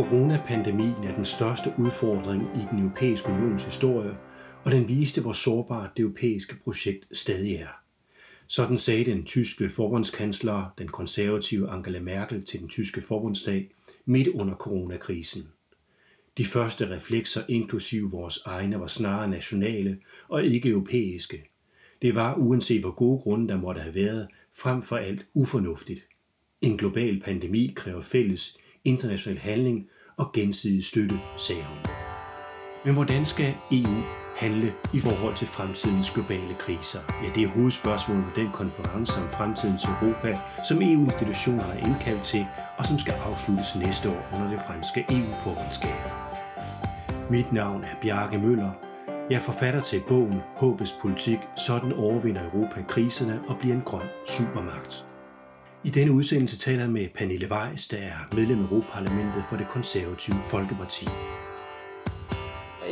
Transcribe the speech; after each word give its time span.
Coronapandemien 0.00 1.04
er 1.04 1.14
den 1.14 1.24
største 1.24 1.72
udfordring 1.78 2.42
i 2.42 2.60
den 2.70 2.78
europæiske 2.78 3.28
unions 3.28 3.64
historie, 3.64 4.16
og 4.64 4.72
den 4.72 4.88
viste, 4.88 5.20
hvor 5.20 5.32
sårbart 5.32 5.90
det 5.96 6.02
europæiske 6.02 6.56
projekt 6.64 7.16
stadig 7.16 7.54
er. 7.54 7.82
Sådan 8.46 8.78
sagde 8.78 9.04
den 9.04 9.24
tyske 9.24 9.70
forbundskansler, 9.70 10.74
den 10.78 10.88
konservative 10.88 11.70
Angela 11.70 12.00
Merkel, 12.00 12.44
til 12.44 12.60
den 12.60 12.68
tyske 12.68 13.02
forbundsdag 13.02 13.70
midt 14.04 14.28
under 14.28 14.54
coronakrisen. 14.54 15.48
De 16.38 16.44
første 16.44 16.90
reflekser, 16.90 17.42
inklusive 17.48 18.10
vores 18.10 18.38
egne, 18.44 18.80
var 18.80 18.86
snarere 18.86 19.28
nationale 19.30 19.98
og 20.28 20.44
ikke 20.44 20.68
europæiske. 20.68 21.44
Det 22.02 22.14
var, 22.14 22.34
uanset 22.34 22.80
hvor 22.80 22.94
gode 22.94 23.18
grunde 23.18 23.48
der 23.48 23.60
måtte 23.60 23.80
have 23.80 23.94
været, 23.94 24.28
frem 24.54 24.82
for 24.82 24.96
alt 24.96 25.26
ufornuftigt. 25.34 26.06
En 26.60 26.76
global 26.76 27.20
pandemi 27.20 27.72
kræver 27.76 28.02
fælles 28.02 28.56
international 28.84 29.38
handling 29.38 29.88
og 30.16 30.32
gensidig 30.32 30.84
støtte, 30.84 31.20
sagde 31.38 31.62
hun. 31.62 31.78
Men 32.84 32.94
hvordan 32.94 33.26
skal 33.26 33.54
EU 33.72 34.02
handle 34.36 34.74
i 34.94 35.00
forhold 35.00 35.36
til 35.36 35.46
fremtidens 35.46 36.10
globale 36.10 36.54
kriser? 36.58 37.00
Ja, 37.22 37.28
det 37.34 37.42
er 37.42 37.48
hovedspørgsmålet 37.48 38.24
på 38.24 38.40
den 38.40 38.50
konference 38.52 39.20
om 39.22 39.30
fremtidens 39.30 39.84
Europa, 39.84 40.38
som 40.68 40.82
EU-institutioner 40.82 41.62
har 41.62 41.88
indkaldt 41.88 42.22
til, 42.22 42.46
og 42.78 42.86
som 42.86 42.98
skal 42.98 43.14
afsluttes 43.14 43.76
næste 43.76 44.10
år 44.10 44.28
under 44.34 44.50
det 44.50 44.60
franske 44.66 45.06
EU-formandskab. 45.10 46.00
Mit 47.30 47.52
navn 47.52 47.84
er 47.84 47.94
Bjarke 48.02 48.38
Møller. 48.38 48.72
Jeg 49.30 49.36
er 49.36 49.42
forfatter 49.42 49.80
til 49.80 50.02
bogen 50.08 50.40
Håbets 50.56 50.98
politik, 51.02 51.38
sådan 51.56 51.92
overvinder 51.92 52.50
Europa 52.52 52.82
kriserne 52.88 53.40
og 53.48 53.58
bliver 53.58 53.74
en 53.74 53.82
grøn 53.82 54.06
supermagt. 54.26 55.09
I 55.84 55.90
denne 55.90 56.12
udsendelse 56.12 56.58
taler 56.58 56.80
jeg 56.80 56.90
med 56.90 57.08
Pernille 57.14 57.48
Weiss, 57.52 57.88
der 57.88 57.96
er 57.96 58.34
medlem 58.34 58.64
af 58.64 58.68
Europaparlamentet 58.68 59.44
for 59.48 59.56
det 59.56 59.68
konservative 59.68 60.36
Folkeparti. 60.42 61.08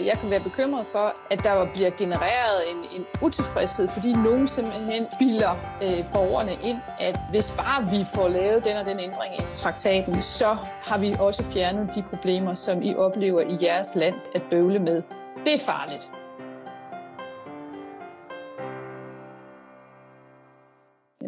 Jeg 0.05 0.19
kan 0.21 0.31
være 0.31 0.41
bekymret 0.41 0.87
for, 0.87 1.17
at 1.31 1.45
der 1.45 1.67
bliver 1.75 1.91
genereret 1.91 2.61
en, 2.71 3.01
en 3.01 3.05
utilfredshed, 3.23 3.89
fordi 3.89 4.13
nogen 4.13 4.49
simpelthen 4.49 5.03
bilder 5.19 5.51
øh, 5.83 6.13
borgerne 6.13 6.53
ind, 6.63 6.79
at 6.99 7.21
hvis 7.31 7.55
bare 7.57 7.91
vi 7.91 8.05
får 8.15 8.29
lavet 8.29 8.65
den 8.65 8.77
og 8.77 8.87
den 8.87 9.01
ændring 9.01 9.35
i 9.35 9.43
traktaten, 9.45 10.23
så 10.23 10.57
har 10.89 10.99
vi 10.99 11.15
også 11.19 11.45
fjernet 11.45 11.95
de 11.95 12.03
problemer, 12.11 12.55
som 12.55 12.83
I 12.83 12.95
oplever 12.95 13.41
i 13.41 13.65
jeres 13.65 13.97
land 13.97 14.15
at 14.35 14.43
bøvle 14.51 14.79
med. 14.79 15.03
Det 15.45 15.55
er 15.55 15.65
farligt. 15.67 16.11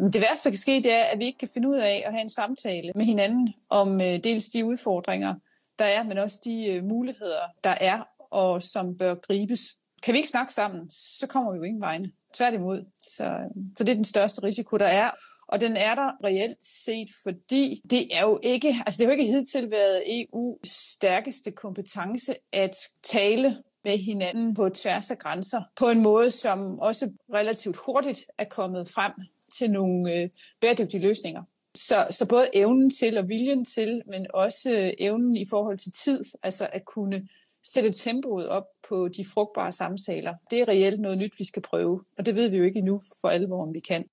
Det 0.01 0.21
værste, 0.21 0.49
der 0.49 0.51
kan 0.51 0.57
ske, 0.57 0.75
det 0.75 0.93
er, 0.93 1.03
at 1.03 1.19
vi 1.19 1.25
ikke 1.25 1.37
kan 1.37 1.49
finde 1.53 1.69
ud 1.69 1.77
af 1.77 2.03
at 2.05 2.11
have 2.11 2.21
en 2.21 2.29
samtale 2.29 2.91
med 2.95 3.05
hinanden 3.05 3.53
om 3.69 4.01
øh, 4.01 4.23
dels 4.23 4.45
de 4.45 4.65
udfordringer, 4.65 5.35
der 5.79 5.85
er, 5.85 6.03
men 6.03 6.17
også 6.17 6.41
de 6.45 6.65
øh, 6.65 6.83
muligheder, 6.83 7.41
der 7.63 7.75
er, 7.81 8.03
og 8.31 8.63
som 8.63 8.97
bør 8.97 9.15
gribes. 9.15 9.61
Kan 10.03 10.13
vi 10.13 10.17
ikke 10.17 10.29
snakke 10.29 10.53
sammen, 10.53 10.89
så 10.89 11.27
kommer 11.27 11.51
vi 11.51 11.57
jo 11.57 11.63
ingen 11.63 11.81
vegne. 11.81 12.11
Tværtimod. 12.33 12.85
Så, 12.99 13.23
øh, 13.23 13.73
så 13.77 13.83
det 13.83 13.89
er 13.89 13.95
den 13.95 14.03
største 14.03 14.43
risiko, 14.43 14.77
der 14.77 14.85
er. 14.85 15.09
Og 15.47 15.61
den 15.61 15.77
er 15.77 15.95
der 15.95 16.11
reelt 16.23 16.65
set, 16.65 17.07
fordi 17.23 17.81
det 17.89 18.17
er 18.17 18.21
jo 18.21 18.39
ikke, 18.43 18.75
altså 18.85 18.97
det 18.97 19.07
har 19.07 19.13
jo 19.13 19.19
ikke 19.19 19.33
hidtil 19.33 19.71
været 19.71 20.01
EU's 20.01 20.61
stærkeste 20.63 21.51
kompetence 21.51 22.35
at 22.51 22.75
tale 23.03 23.57
med 23.83 23.97
hinanden 23.97 24.53
på 24.53 24.69
tværs 24.69 25.11
af 25.11 25.17
grænser, 25.17 25.61
på 25.75 25.89
en 25.89 26.01
måde, 26.01 26.31
som 26.31 26.79
også 26.79 27.11
relativt 27.33 27.77
hurtigt 27.77 28.25
er 28.37 28.45
kommet 28.45 28.89
frem 28.89 29.11
til 29.51 29.71
nogle 29.71 30.13
øh, 30.13 30.29
bæredygtige 30.61 31.01
løsninger. 31.01 31.43
Så, 31.75 32.07
så 32.09 32.27
både 32.27 32.47
evnen 32.53 32.89
til 32.89 33.17
og 33.17 33.29
viljen 33.29 33.65
til, 33.65 34.01
men 34.07 34.27
også 34.33 34.79
øh, 34.79 34.93
evnen 34.99 35.35
i 35.37 35.45
forhold 35.49 35.77
til 35.77 35.91
tid, 35.91 36.23
altså 36.43 36.67
at 36.73 36.85
kunne 36.85 37.27
sætte 37.63 37.91
tempoet 37.91 38.49
op 38.49 38.65
på 38.89 39.07
de 39.07 39.25
frugtbare 39.33 39.71
samtaler. 39.71 40.33
Det 40.51 40.61
er 40.61 40.67
reelt 40.67 41.01
noget 41.01 41.17
nyt, 41.17 41.39
vi 41.39 41.43
skal 41.43 41.61
prøve, 41.61 42.03
og 42.17 42.25
det 42.25 42.35
ved 42.35 42.49
vi 42.49 42.57
jo 42.57 42.63
ikke 42.63 42.79
endnu 42.79 43.01
for 43.21 43.27
alvor, 43.27 43.63
om 43.63 43.73
vi 43.73 43.79
kan. 43.79 44.05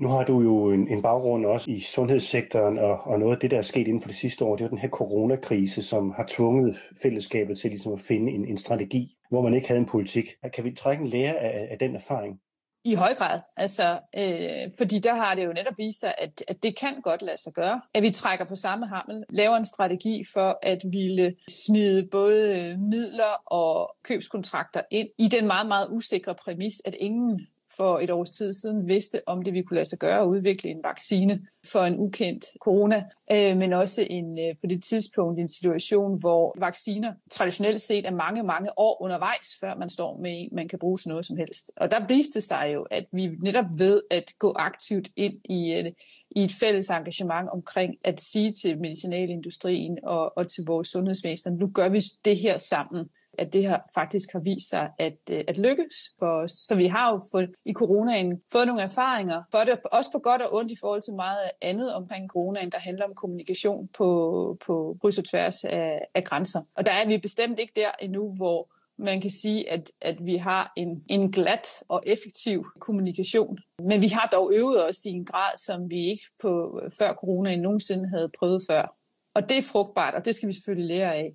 Nu 0.00 0.08
har 0.08 0.24
du 0.24 0.40
jo 0.42 0.70
en, 0.70 0.88
en 0.88 1.02
baggrund 1.02 1.46
også 1.46 1.70
i 1.70 1.80
sundhedssektoren, 1.80 2.78
og, 2.78 3.00
og 3.00 3.18
noget 3.18 3.34
af 3.34 3.40
det, 3.40 3.50
der 3.50 3.58
er 3.58 3.62
sket 3.62 3.86
inden 3.86 4.02
for 4.02 4.08
det 4.08 4.16
sidste 4.16 4.44
år, 4.44 4.56
det 4.56 4.64
er 4.64 4.68
den 4.68 4.78
her 4.78 4.88
coronakrise, 4.88 5.82
som 5.82 6.10
har 6.10 6.26
tvunget 6.28 6.78
fællesskabet 7.02 7.58
til 7.58 7.70
ligesom 7.70 7.92
at 7.92 8.00
finde 8.00 8.32
en, 8.32 8.44
en 8.44 8.56
strategi, 8.56 9.16
hvor 9.30 9.42
man 9.42 9.54
ikke 9.54 9.68
havde 9.68 9.80
en 9.80 9.86
politik. 9.86 10.34
Kan 10.54 10.64
vi 10.64 10.72
trække 10.72 11.02
en 11.02 11.08
lære 11.08 11.36
af, 11.36 11.68
af 11.70 11.78
den 11.78 11.94
erfaring? 11.94 12.40
I 12.86 12.94
høj 12.94 13.14
grad, 13.14 13.40
altså, 13.56 13.98
øh, 14.18 14.72
fordi 14.78 14.98
der 14.98 15.14
har 15.14 15.34
det 15.34 15.44
jo 15.44 15.52
netop 15.52 15.74
vist 15.78 16.00
sig, 16.00 16.14
at, 16.18 16.44
at 16.48 16.62
det 16.62 16.76
kan 16.76 16.94
godt 16.94 17.22
lade 17.22 17.42
sig 17.42 17.52
gøre, 17.52 17.80
at 17.94 18.02
vi 18.02 18.10
trækker 18.10 18.44
på 18.44 18.56
samme 18.56 18.86
hammel, 18.86 19.24
laver 19.30 19.56
en 19.56 19.64
strategi 19.64 20.22
for 20.32 20.58
at 20.62 20.78
ville 20.92 21.36
smide 21.48 22.08
både 22.10 22.70
øh, 22.70 22.78
midler 22.78 23.42
og 23.46 23.96
købskontrakter 24.02 24.82
ind 24.90 25.08
i 25.18 25.28
den 25.28 25.46
meget, 25.46 25.66
meget 25.66 25.88
usikre 25.90 26.34
præmis, 26.34 26.82
at 26.84 26.94
ingen 27.00 27.46
for 27.76 27.98
et 27.98 28.10
års 28.10 28.30
tid 28.30 28.54
siden 28.54 28.88
vidste, 28.88 29.20
om 29.26 29.42
det 29.42 29.52
vi 29.52 29.62
kunne 29.62 29.74
lade 29.74 29.88
sig 29.88 29.98
gøre 29.98 30.20
at 30.20 30.26
udvikle 30.26 30.70
en 30.70 30.80
vaccine 30.84 31.46
for 31.72 31.80
en 31.80 31.98
ukendt 31.98 32.44
corona, 32.60 33.04
øh, 33.30 33.56
men 33.56 33.72
også 33.72 34.06
en, 34.10 34.38
øh, 34.38 34.54
på 34.60 34.66
det 34.66 34.82
tidspunkt 34.82 35.40
en 35.40 35.48
situation, 35.48 36.20
hvor 36.20 36.54
vacciner 36.58 37.12
traditionelt 37.30 37.80
set 37.80 38.06
er 38.06 38.10
mange, 38.10 38.42
mange 38.42 38.78
år 38.78 39.02
undervejs, 39.02 39.48
før 39.60 39.74
man 39.76 39.90
står 39.90 40.18
med 40.18 40.30
en, 40.34 40.48
man 40.52 40.68
kan 40.68 40.78
bruge 40.78 40.98
til 40.98 41.08
noget 41.08 41.26
som 41.26 41.36
helst. 41.36 41.72
Og 41.76 41.90
der 41.90 42.06
viste 42.06 42.40
sig 42.40 42.70
jo, 42.74 42.82
at 42.82 43.06
vi 43.12 43.26
netop 43.26 43.66
ved 43.76 44.02
at 44.10 44.32
gå 44.38 44.54
aktivt 44.56 45.08
ind 45.16 45.34
i, 45.44 45.72
øh, 45.72 45.92
i 46.30 46.44
et 46.44 46.52
fælles 46.60 46.90
engagement 46.90 47.48
omkring 47.48 47.94
at 48.04 48.20
sige 48.20 48.52
til 48.52 48.80
medicinalindustrien 48.80 49.98
og, 50.02 50.38
og 50.38 50.50
til 50.50 50.64
vores 50.66 50.88
sundhedsvæsen, 50.88 51.54
nu 51.54 51.66
gør 51.74 51.88
vi 51.88 52.00
det 52.24 52.36
her 52.36 52.58
sammen 52.58 53.08
at 53.38 53.52
det 53.52 53.62
her 53.62 53.78
faktisk 53.94 54.32
har 54.32 54.40
vist 54.40 54.68
sig 54.70 54.90
at, 54.98 55.18
øh, 55.30 55.44
at 55.48 55.58
lykkes 55.58 55.94
for 56.18 56.26
os. 56.26 56.50
Så 56.50 56.74
vi 56.74 56.86
har 56.86 57.12
jo 57.12 57.20
fået, 57.32 57.50
i 57.64 57.72
coronaen 57.72 58.40
fået 58.52 58.66
nogle 58.66 58.82
erfaringer, 58.82 59.42
for 59.50 59.58
det, 59.58 59.80
også 59.92 60.12
på 60.12 60.18
godt 60.18 60.42
og 60.42 60.54
ondt 60.54 60.72
i 60.72 60.76
forhold 60.80 61.02
til 61.02 61.14
meget 61.14 61.50
andet 61.62 61.94
omkring 61.94 62.30
coronaen, 62.30 62.70
der 62.70 62.78
handler 62.78 63.04
om 63.04 63.14
kommunikation 63.14 63.88
på, 63.88 64.08
på 64.66 64.96
kryds 65.00 65.18
og 65.18 65.24
tværs 65.24 65.64
af, 65.64 66.00
af 66.14 66.24
grænser. 66.24 66.62
Og 66.76 66.86
der 66.86 66.92
er 66.92 67.06
vi 67.06 67.18
bestemt 67.18 67.58
ikke 67.58 67.72
der 67.76 67.90
endnu, 68.00 68.34
hvor 68.34 68.68
man 68.98 69.20
kan 69.20 69.30
sige, 69.30 69.70
at, 69.70 69.90
at 70.00 70.16
vi 70.24 70.36
har 70.36 70.72
en, 70.76 70.88
en 71.08 71.32
glat 71.32 71.66
og 71.88 72.02
effektiv 72.06 72.66
kommunikation. 72.80 73.58
Men 73.82 74.02
vi 74.02 74.08
har 74.08 74.28
dog 74.32 74.52
øvet 74.54 74.88
os 74.88 75.04
i 75.04 75.10
en 75.10 75.24
grad, 75.24 75.56
som 75.56 75.90
vi 75.90 76.06
ikke 76.06 76.24
på 76.42 76.80
før 76.98 77.12
coronaen 77.12 77.60
nogensinde 77.60 78.08
havde 78.08 78.30
prøvet 78.38 78.62
før. 78.70 78.96
Og 79.34 79.48
det 79.48 79.58
er 79.58 79.62
frugtbart, 79.62 80.14
og 80.14 80.24
det 80.24 80.34
skal 80.34 80.46
vi 80.46 80.52
selvfølgelig 80.52 80.96
lære 80.96 81.14
af. 81.14 81.34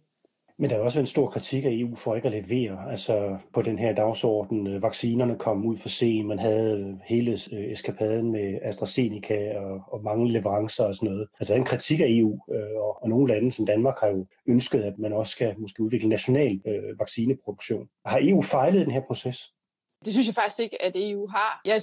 Men 0.61 0.69
der 0.69 0.75
er 0.75 0.79
også 0.79 0.99
en 0.99 1.05
stor 1.05 1.29
kritik 1.29 1.65
af 1.65 1.69
EU 1.71 1.95
for 1.95 2.15
ikke 2.15 2.27
at 2.27 2.45
levere 2.45 2.91
altså 2.91 3.37
på 3.53 3.61
den 3.61 3.79
her 3.79 3.93
dagsorden. 3.93 4.67
Øh, 4.67 4.81
vaccinerne 4.81 5.37
kom 5.37 5.65
ud 5.65 5.77
for 5.77 5.89
sent, 5.89 6.27
man 6.27 6.39
havde 6.39 6.99
hele 7.05 7.31
øh, 7.31 7.71
eskapaden 7.71 8.31
med 8.31 8.59
AstraZeneca 8.61 9.59
og, 9.59 9.81
og 9.87 10.03
mange 10.03 10.31
leverancer 10.31 10.83
og 10.83 10.95
sådan 10.95 11.09
noget. 11.09 11.27
Altså 11.39 11.53
en 11.53 11.63
kritik 11.63 11.99
af 11.99 12.05
EU, 12.09 12.39
øh, 12.53 12.75
og, 12.75 13.03
og 13.03 13.09
nogle 13.09 13.33
lande 13.33 13.51
som 13.51 13.65
Danmark 13.65 13.99
har 13.99 14.07
jo 14.07 14.25
ønsket, 14.47 14.83
at 14.83 14.99
man 14.99 15.13
også 15.13 15.31
skal 15.31 15.55
måske 15.59 15.83
udvikle 15.83 16.09
national 16.09 16.61
øh, 16.67 16.99
vaccineproduktion. 16.99 17.87
Har 18.05 18.19
EU 18.21 18.41
fejlet 18.41 18.79
i 18.79 18.83
den 18.83 18.91
her 18.91 19.01
proces? 19.07 19.37
Det 20.05 20.13
synes 20.13 20.27
jeg 20.27 20.35
faktisk 20.35 20.59
ikke, 20.59 20.81
at 20.81 20.91
EU 20.95 21.27
har. 21.27 21.61
Jeg 21.65 21.81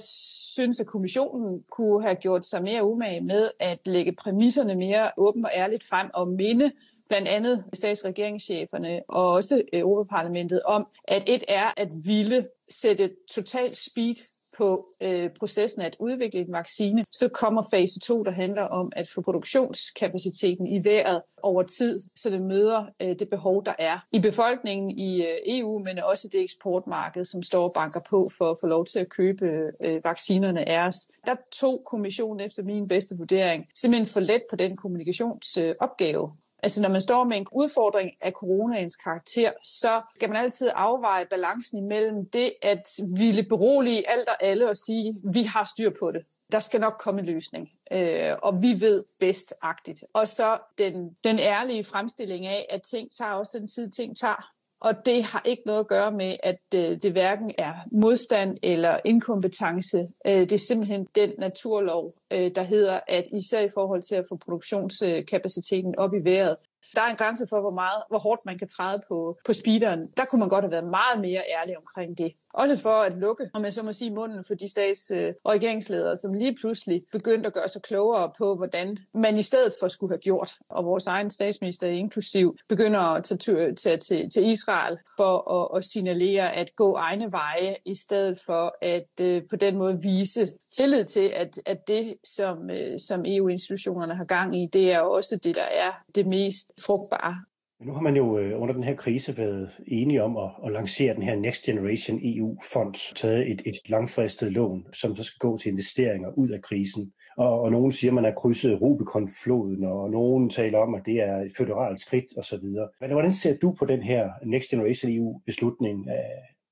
synes, 0.55 0.79
at 0.79 0.87
kommissionen 0.87 1.63
kunne 1.71 2.01
have 2.01 2.15
gjort 2.15 2.45
sig 2.45 2.63
mere 2.63 2.83
umage 2.83 3.21
med 3.21 3.49
at 3.59 3.79
lægge 3.85 4.15
præmisserne 4.15 4.75
mere 4.75 5.11
åbent 5.17 5.45
og 5.45 5.51
ærligt 5.55 5.83
frem 5.83 6.09
og 6.13 6.27
minde 6.27 6.71
blandt 7.09 7.27
andet 7.27 7.63
statsregeringscheferne 7.73 9.01
og 9.07 9.31
også 9.31 9.55
øh, 9.73 9.79
Europaparlamentet 9.79 10.61
om, 10.61 10.87
at 11.03 11.23
et 11.27 11.43
er 11.47 11.73
at 11.77 11.89
ville 12.05 12.47
sætte 12.69 13.11
total 13.35 13.75
speed 13.75 14.15
på 14.57 14.87
øh, 15.01 15.29
processen 15.39 15.81
at 15.81 15.95
udvikle 15.99 16.39
en 16.39 16.51
vaccine. 16.51 17.03
Så 17.11 17.27
kommer 17.27 17.63
fase 17.71 17.99
2, 17.99 18.23
der 18.23 18.31
handler 18.31 18.61
om 18.61 18.91
at 18.95 19.09
få 19.09 19.21
produktionskapaciteten 19.21 20.67
i 20.67 20.83
vejret 20.83 21.21
over 21.43 21.63
tid, 21.63 22.01
så 22.15 22.29
det 22.29 22.41
møder 22.41 22.85
øh, 23.01 23.19
det 23.19 23.29
behov, 23.29 23.65
der 23.65 23.73
er 23.79 23.99
i 24.11 24.19
befolkningen 24.19 24.91
i 24.91 25.21
øh, 25.21 25.37
EU, 25.45 25.79
men 25.79 25.99
også 25.99 26.29
det 26.33 26.41
eksportmarked, 26.41 27.25
som 27.25 27.43
står 27.43 27.63
og 27.63 27.73
banker 27.75 28.01
på 28.09 28.29
for 28.37 28.51
at 28.51 28.57
få 28.59 28.67
lov 28.67 28.85
til 28.85 28.99
at 28.99 29.09
købe 29.09 29.45
øh, 29.83 30.01
vaccinerne 30.03 30.69
af 30.69 30.87
os. 30.87 30.95
Der 31.25 31.35
tog 31.51 31.83
kommissionen 31.85 32.45
efter 32.45 32.63
min 32.63 32.87
bedste 32.87 33.15
vurdering 33.17 33.65
simpelthen 33.75 34.07
for 34.07 34.19
let 34.19 34.41
på 34.49 34.55
den 34.55 34.77
kommunikationsopgave. 34.77 36.23
Øh, 36.23 36.46
Altså 36.63 36.81
når 36.81 36.89
man 36.89 37.01
står 37.01 37.23
med 37.23 37.37
en 37.37 37.47
udfordring 37.51 38.11
af 38.21 38.31
coronaens 38.31 38.95
karakter, 38.95 39.51
så 39.63 40.01
skal 40.15 40.29
man 40.29 40.43
altid 40.43 40.69
afveje 40.75 41.25
balancen 41.25 41.77
imellem 41.77 42.29
det 42.29 42.53
at 42.61 42.89
ville 43.17 43.43
berolige 43.43 44.09
alt 44.09 44.27
og 44.27 44.43
alle 44.43 44.69
og 44.69 44.77
sige, 44.77 45.15
vi 45.33 45.43
har 45.43 45.69
styr 45.73 45.91
på 45.99 46.11
det. 46.11 46.25
Der 46.51 46.59
skal 46.59 46.81
nok 46.81 46.93
komme 46.99 47.19
en 47.19 47.25
løsning, 47.25 47.71
øh, 47.91 48.35
og 48.43 48.61
vi 48.61 48.81
ved 48.81 49.03
bedst-agtigt. 49.19 50.03
Og 50.13 50.27
så 50.27 50.57
den, 50.77 51.17
den 51.23 51.39
ærlige 51.39 51.83
fremstilling 51.83 52.45
af, 52.45 52.65
at 52.69 52.81
ting 52.81 53.11
tager 53.11 53.31
også 53.31 53.59
den 53.59 53.67
tid, 53.67 53.89
ting 53.89 54.17
tager. 54.17 54.51
Og 54.79 55.05
det 55.05 55.23
har 55.23 55.41
ikke 55.45 55.63
noget 55.65 55.79
at 55.79 55.87
gøre 55.87 56.11
med, 56.11 56.35
at 56.43 56.59
øh, 56.75 57.01
det 57.01 57.11
hverken 57.11 57.51
er 57.57 57.73
modstand 57.91 58.57
eller 58.63 58.99
inkompetence. 59.05 60.07
Øh, 60.27 60.33
det 60.33 60.51
er 60.51 60.57
simpelthen 60.57 61.07
den 61.15 61.31
naturlov, 61.39 62.13
øh, 62.31 62.51
der 62.55 62.63
hedder, 62.63 62.99
at 63.07 63.23
især 63.33 63.61
i 63.61 63.69
forhold 63.73 64.03
til 64.03 64.15
at 64.15 64.25
få 64.29 64.35
produktionskapaciteten 64.35 65.95
op 65.97 66.13
i 66.13 66.23
vejret, 66.23 66.57
Der 66.95 67.01
er 67.01 67.09
en 67.09 67.15
grænse 67.15 67.45
for, 67.49 67.61
hvor, 67.61 67.71
meget, 67.71 68.03
hvor 68.09 68.17
hårdt 68.17 68.41
man 68.45 68.57
kan 68.57 68.69
træde 68.69 69.01
på, 69.07 69.37
på 69.45 69.53
speederen. 69.53 70.05
Der 70.17 70.25
kunne 70.25 70.39
man 70.39 70.49
godt 70.49 70.63
have 70.63 70.71
været 70.71 70.89
meget 70.99 71.19
mere 71.21 71.43
ærlig 71.59 71.77
omkring 71.77 72.17
det. 72.17 72.33
Også 72.53 72.77
for 72.77 72.95
at 72.95 73.17
lukke, 73.17 73.49
om 73.53 73.63
jeg 73.63 73.73
så 73.73 73.83
må 73.83 73.93
sige, 73.93 74.11
munden 74.11 74.43
for 74.43 74.55
de 74.55 74.69
stats- 74.69 75.11
øh, 75.11 75.33
og 75.43 75.51
regeringsledere, 75.53 76.17
som 76.17 76.33
lige 76.33 76.55
pludselig 76.55 77.01
begyndte 77.11 77.47
at 77.47 77.53
gøre 77.53 77.67
sig 77.67 77.81
klogere 77.81 78.31
på, 78.37 78.55
hvordan 78.55 78.97
man 79.13 79.37
i 79.37 79.43
stedet 79.43 79.73
for 79.79 79.87
skulle 79.87 80.11
have 80.11 80.19
gjort. 80.19 80.55
Og 80.69 80.85
vores 80.85 81.07
egen 81.07 81.29
statsminister 81.29 81.87
inklusiv 81.87 82.57
begynder 82.67 82.99
at 82.99 83.23
tage 83.23 83.37
til, 83.75 83.75
til, 83.99 84.29
til 84.29 84.45
Israel 84.45 84.97
for 85.17 85.51
at, 85.51 85.77
at 85.77 85.85
signalere 85.85 86.55
at 86.55 86.75
gå 86.75 86.95
egne 86.95 87.31
veje, 87.31 87.75
i 87.85 87.95
stedet 87.95 88.39
for 88.45 88.75
at 88.81 89.09
øh, 89.21 89.41
på 89.49 89.55
den 89.55 89.77
måde 89.77 89.99
vise 90.01 90.47
tillid 90.71 91.05
til, 91.05 91.31
at, 91.35 91.61
at 91.65 91.87
det, 91.87 92.13
som, 92.23 92.69
øh, 92.69 92.99
som 92.99 93.25
EU-institutionerne 93.25 94.15
har 94.15 94.25
gang 94.25 94.63
i, 94.63 94.69
det 94.73 94.91
er 94.91 94.99
også 94.99 95.39
det, 95.43 95.55
der 95.55 95.61
er 95.61 95.91
det 96.15 96.27
mest 96.27 96.71
frugtbare. 96.85 97.35
Nu 97.79 97.93
har 97.93 98.01
man 98.01 98.15
jo 98.15 98.37
øh, 98.37 98.61
under 98.61 98.73
den 98.73 98.83
her 98.83 98.95
krise 98.95 99.37
været 99.37 99.69
enige 99.87 100.23
om 100.23 100.37
at, 100.37 100.49
at 100.65 100.71
lancere 100.71 101.13
den 101.13 101.23
her 101.23 101.35
Next 101.35 101.63
Generation 101.63 102.19
EU-fond, 102.23 103.15
taget 103.15 103.51
et, 103.51 103.61
et 103.65 103.89
langfristet 103.89 104.51
lån, 104.51 104.85
som 104.93 105.15
så 105.15 105.23
skal 105.23 105.37
gå 105.39 105.57
til 105.57 105.71
investeringer 105.71 106.29
ud 106.37 106.49
af 106.49 106.61
krisen. 106.61 107.13
Og, 107.37 107.61
og 107.61 107.71
nogen 107.71 107.91
siger, 107.91 108.11
at 108.11 108.15
man 108.15 108.23
har 108.23 108.31
krydset 108.31 108.81
Rubicon-floden, 108.81 109.83
og 109.83 110.09
nogen 110.09 110.49
taler 110.49 110.77
om, 110.79 110.95
at 110.95 111.01
det 111.05 111.21
er 111.21 111.37
et 111.37 111.51
føderalt 111.57 111.99
skridt 111.99 112.25
osv. 112.37 112.63
Men 113.01 113.11
hvordan 113.11 113.31
ser 113.31 113.57
du 113.57 113.75
på 113.79 113.85
den 113.85 114.03
her 114.03 114.29
Next 114.45 114.69
Generation 114.69 115.11
EU-beslutning? 115.11 116.07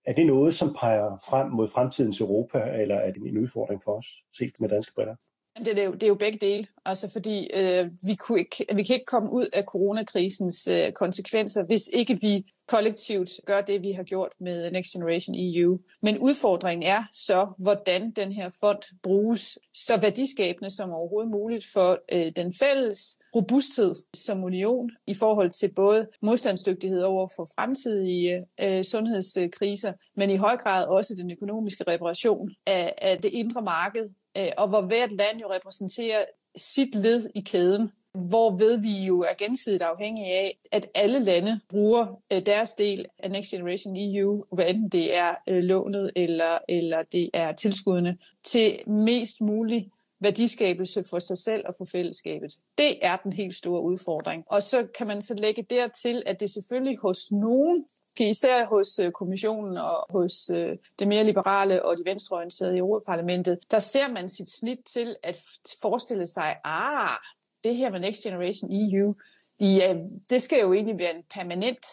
Er 0.05 0.13
det 0.13 0.25
noget, 0.27 0.53
som 0.53 0.75
peger 0.79 1.17
frem 1.29 1.51
mod 1.51 1.67
fremtidens 1.69 2.21
Europa, 2.21 2.59
eller 2.81 2.95
er 2.95 3.11
det 3.11 3.21
en 3.25 3.37
udfordring 3.37 3.81
for 3.83 3.97
os, 3.97 4.07
set 4.37 4.53
med 4.59 4.69
danske 4.69 4.93
briller? 4.95 5.15
Det 5.59 5.79
er, 5.79 5.83
jo, 5.83 5.93
det 5.93 6.03
er 6.03 6.07
jo 6.07 6.15
begge 6.15 6.37
dele, 6.37 6.65
altså 6.85 7.09
fordi 7.11 7.49
øh, 7.53 7.85
vi, 8.05 8.15
kunne 8.15 8.39
ikke, 8.39 8.65
vi 8.75 8.83
kan 8.83 8.93
ikke 8.93 9.05
komme 9.05 9.33
ud 9.33 9.47
af 9.53 9.63
coronakrisens 9.63 10.67
øh, 10.67 10.91
konsekvenser, 10.91 11.65
hvis 11.65 11.89
ikke 11.93 12.17
vi 12.21 12.45
kollektivt 12.67 13.29
gør 13.45 13.61
det, 13.61 13.83
vi 13.83 13.91
har 13.91 14.03
gjort 14.03 14.31
med 14.39 14.71
Next 14.71 14.91
Generation 14.91 15.35
EU. 15.37 15.79
Men 16.01 16.17
udfordringen 16.17 16.89
er 16.89 17.03
så, 17.11 17.47
hvordan 17.57 18.11
den 18.11 18.31
her 18.31 18.49
fond 18.59 18.97
bruges 19.03 19.59
så 19.73 19.97
værdiskabende 19.97 20.69
som 20.69 20.91
overhovedet 20.91 21.31
muligt 21.31 21.65
for 21.73 21.99
øh, 22.11 22.31
den 22.35 22.53
fælles 22.53 23.19
robusthed 23.35 23.95
som 24.13 24.43
union 24.43 24.89
i 25.07 25.13
forhold 25.13 25.51
til 25.51 25.73
både 25.75 26.07
modstandsdygtighed 26.21 27.01
over 27.01 27.27
for 27.35 27.49
fremtidige 27.55 28.45
øh, 28.61 28.83
sundhedskriser, 28.83 29.93
men 30.15 30.29
i 30.29 30.35
høj 30.35 30.57
grad 30.57 30.85
også 30.85 31.15
den 31.17 31.31
økonomiske 31.31 31.83
reparation 31.87 32.49
af, 32.67 32.93
af 32.97 33.21
det 33.21 33.29
indre 33.33 33.61
marked, 33.61 34.09
Øh, 34.37 34.51
og 34.57 34.67
hvor 34.67 34.81
hvert 34.81 35.11
land 35.11 35.39
jo 35.39 35.51
repræsenterer 35.53 36.25
sit 36.55 36.95
led 36.95 37.29
i 37.35 37.41
kæden 37.41 37.91
hvorved 38.15 38.77
vi 38.77 39.05
jo 39.05 39.21
er 39.21 39.33
gensidigt 39.37 39.81
afhængige 39.81 40.33
af, 40.33 40.59
at 40.71 40.87
alle 40.95 41.19
lande 41.19 41.59
bruger 41.69 42.21
øh, 42.33 42.45
deres 42.45 42.73
del 42.73 43.05
af 43.19 43.31
Next 43.31 43.51
Generation 43.51 43.95
EU, 43.97 44.45
hvad 44.51 44.65
enten 44.67 44.89
det 44.89 45.15
er 45.15 45.35
øh, 45.49 45.63
lånet 45.63 46.11
eller, 46.15 46.57
eller 46.69 47.03
det 47.03 47.29
er 47.33 47.51
tilskuddene, 47.51 48.17
til 48.43 48.79
mest 48.87 49.41
mulig 49.41 49.89
værdiskabelse 50.19 51.03
for 51.09 51.19
sig 51.19 51.37
selv 51.37 51.63
og 51.67 51.75
for 51.77 51.85
fællesskabet. 51.85 52.57
Det 52.77 52.97
er 53.01 53.17
den 53.17 53.33
helt 53.33 53.55
store 53.55 53.81
udfordring. 53.81 54.43
Og 54.47 54.63
så 54.63 54.87
kan 54.97 55.07
man 55.07 55.21
så 55.21 55.33
lægge 55.33 55.63
dertil, 55.69 56.23
at 56.25 56.39
det 56.39 56.49
selvfølgelig 56.49 56.97
hos 56.97 57.31
nogen 57.31 57.85
især 58.23 58.65
hos 58.65 58.99
øh, 58.99 59.11
kommissionen 59.11 59.77
og 59.77 60.05
hos 60.09 60.49
øh, 60.49 60.77
det 60.99 61.07
mere 61.07 61.23
liberale 61.23 61.85
og 61.85 61.97
de 61.97 62.05
venstreorienterede 62.05 62.75
i 62.75 62.79
Europaparlamentet, 62.79 63.59
der 63.71 63.79
ser 63.79 64.07
man 64.07 64.29
sit 64.29 64.49
snit 64.49 64.79
til 64.85 65.15
at 65.23 65.37
forestille 65.81 66.27
sig, 66.27 66.55
ah, 66.63 67.17
det 67.63 67.75
her 67.75 67.91
med 67.91 67.99
Next 67.99 68.23
Generation 68.23 68.71
EU, 68.71 69.15
ja, 69.59 69.93
øh, 69.93 69.99
det 70.29 70.41
skal 70.41 70.59
jo 70.59 70.73
egentlig 70.73 70.97
være 70.97 71.15
en 71.15 71.23
permanent 71.33 71.85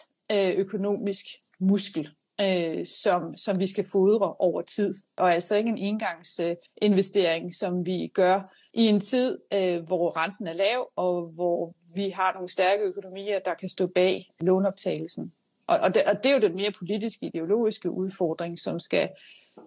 økonomisk 0.57 1.25
muskel, 1.59 2.09
øh, 2.41 2.85
som, 2.85 3.37
som 3.37 3.59
vi 3.59 3.67
skal 3.67 3.85
fodre 3.91 4.33
over 4.33 4.61
tid, 4.61 4.93
og 5.15 5.33
altså 5.33 5.55
ikke 5.55 5.69
en 5.69 5.77
engangsinvestering, 5.77 7.45
øh, 7.45 7.51
som 7.51 7.85
vi 7.85 8.11
gør 8.13 8.41
i 8.73 8.87
en 8.87 8.99
tid, 8.99 9.39
øh, 9.53 9.83
hvor 9.83 10.17
renten 10.17 10.47
er 10.47 10.53
lav, 10.53 10.89
og 10.95 11.25
hvor 11.25 11.73
vi 11.95 12.09
har 12.09 12.33
nogle 12.33 12.49
stærke 12.49 12.83
økonomier, 12.83 13.39
der 13.39 13.53
kan 13.53 13.69
stå 13.69 13.87
bag 13.95 14.31
lånoptagelsen. 14.39 15.33
Og, 15.67 15.79
og, 15.79 15.93
det, 15.93 16.03
og 16.03 16.23
det 16.23 16.29
er 16.29 16.35
jo 16.35 16.41
den 16.41 16.55
mere 16.55 16.71
politiske, 16.79 17.25
ideologiske 17.25 17.91
udfordring, 17.91 18.59
som 18.59 18.79
skal 18.79 19.09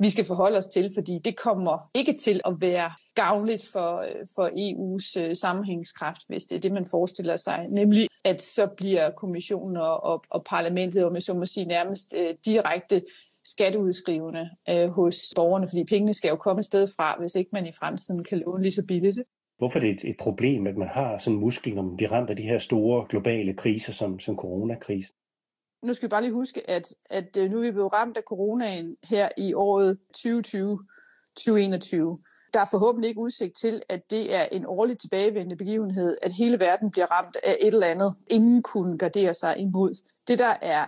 vi 0.00 0.10
skal 0.10 0.24
forholde 0.24 0.58
os 0.58 0.66
til, 0.66 0.90
fordi 0.94 1.18
det 1.24 1.36
kommer 1.36 1.90
ikke 1.94 2.12
til 2.12 2.40
at 2.44 2.54
være 2.60 2.90
gavnligt 3.14 3.68
for, 3.72 3.98
øh, 4.00 4.26
for 4.34 4.46
EU's 4.48 5.28
øh, 5.28 5.36
sammenhængskraft, 5.36 6.20
hvis 6.28 6.44
det 6.44 6.56
er 6.56 6.60
det, 6.60 6.72
man 6.72 6.86
forestiller 6.90 7.36
sig. 7.36 7.66
Nemlig, 7.70 8.08
at 8.24 8.42
så 8.42 8.74
bliver 8.76 9.10
kommissionen 9.10 9.76
og, 9.76 10.04
og, 10.04 10.24
og 10.30 10.44
parlamentet, 10.44 11.06
om 11.06 11.14
jeg 11.14 11.22
så 11.22 11.34
må 11.34 11.46
sige, 11.46 11.66
nærmest 11.66 12.14
øh, 12.18 12.34
direkte 12.44 13.02
skatteudskrivende 13.44 14.50
øh, 14.70 14.88
hos 14.88 15.32
borgerne, 15.36 15.66
fordi 15.70 15.84
pengene 15.84 16.14
skal 16.14 16.28
jo 16.28 16.36
komme 16.36 16.60
et 16.60 16.66
sted 16.66 16.86
fra, 16.96 17.16
hvis 17.20 17.34
ikke 17.34 17.50
man 17.52 17.66
i 17.66 17.72
fremtiden 17.72 18.24
kan 18.24 18.40
låne 18.46 18.62
lige 18.62 18.72
så 18.72 18.84
billigt. 18.88 19.18
Hvorfor 19.58 19.78
er 19.78 19.80
det 19.80 19.90
et, 19.90 20.10
et 20.10 20.16
problem, 20.20 20.66
at 20.66 20.76
man 20.76 20.88
har 20.88 21.18
sådan 21.18 21.34
en 21.34 21.40
muskel, 21.40 21.74
når 21.74 21.82
man 21.82 21.96
bliver 21.96 22.12
ramt 22.12 22.30
af 22.30 22.36
de 22.36 22.42
her 22.42 22.58
store 22.58 23.06
globale 23.08 23.54
kriser, 23.54 23.92
som, 23.92 24.20
som 24.20 24.36
coronakrisen? 24.36 25.14
Nu 25.82 25.94
skal 25.94 26.06
vi 26.06 26.10
bare 26.10 26.22
lige 26.22 26.32
huske, 26.32 26.70
at, 26.70 26.94
at 27.10 27.36
øh, 27.36 27.50
nu 27.50 27.58
er 27.58 27.62
vi 27.62 27.70
blevet 27.70 27.92
ramt 27.92 28.16
af 28.16 28.22
coronaen 28.22 28.96
her 29.04 29.28
i 29.36 29.54
året 29.54 29.98
2020-2021. 30.16 32.22
Der 32.54 32.60
er 32.60 32.68
forhåbentlig 32.70 33.08
ikke 33.08 33.20
udsigt 33.20 33.56
til, 33.56 33.82
at 33.88 34.10
det 34.10 34.34
er 34.34 34.44
en 34.52 34.66
årligt 34.66 35.00
tilbagevendende 35.00 35.56
begivenhed, 35.56 36.16
at 36.22 36.32
hele 36.32 36.60
verden 36.60 36.90
bliver 36.90 37.06
ramt 37.06 37.36
af 37.44 37.56
et 37.60 37.74
eller 37.74 37.86
andet, 37.86 38.14
ingen 38.30 38.62
kunne 38.62 38.98
gardere 38.98 39.34
sig 39.34 39.58
imod. 39.58 39.94
Det, 40.28 40.38
der 40.38 40.54
er 40.62 40.86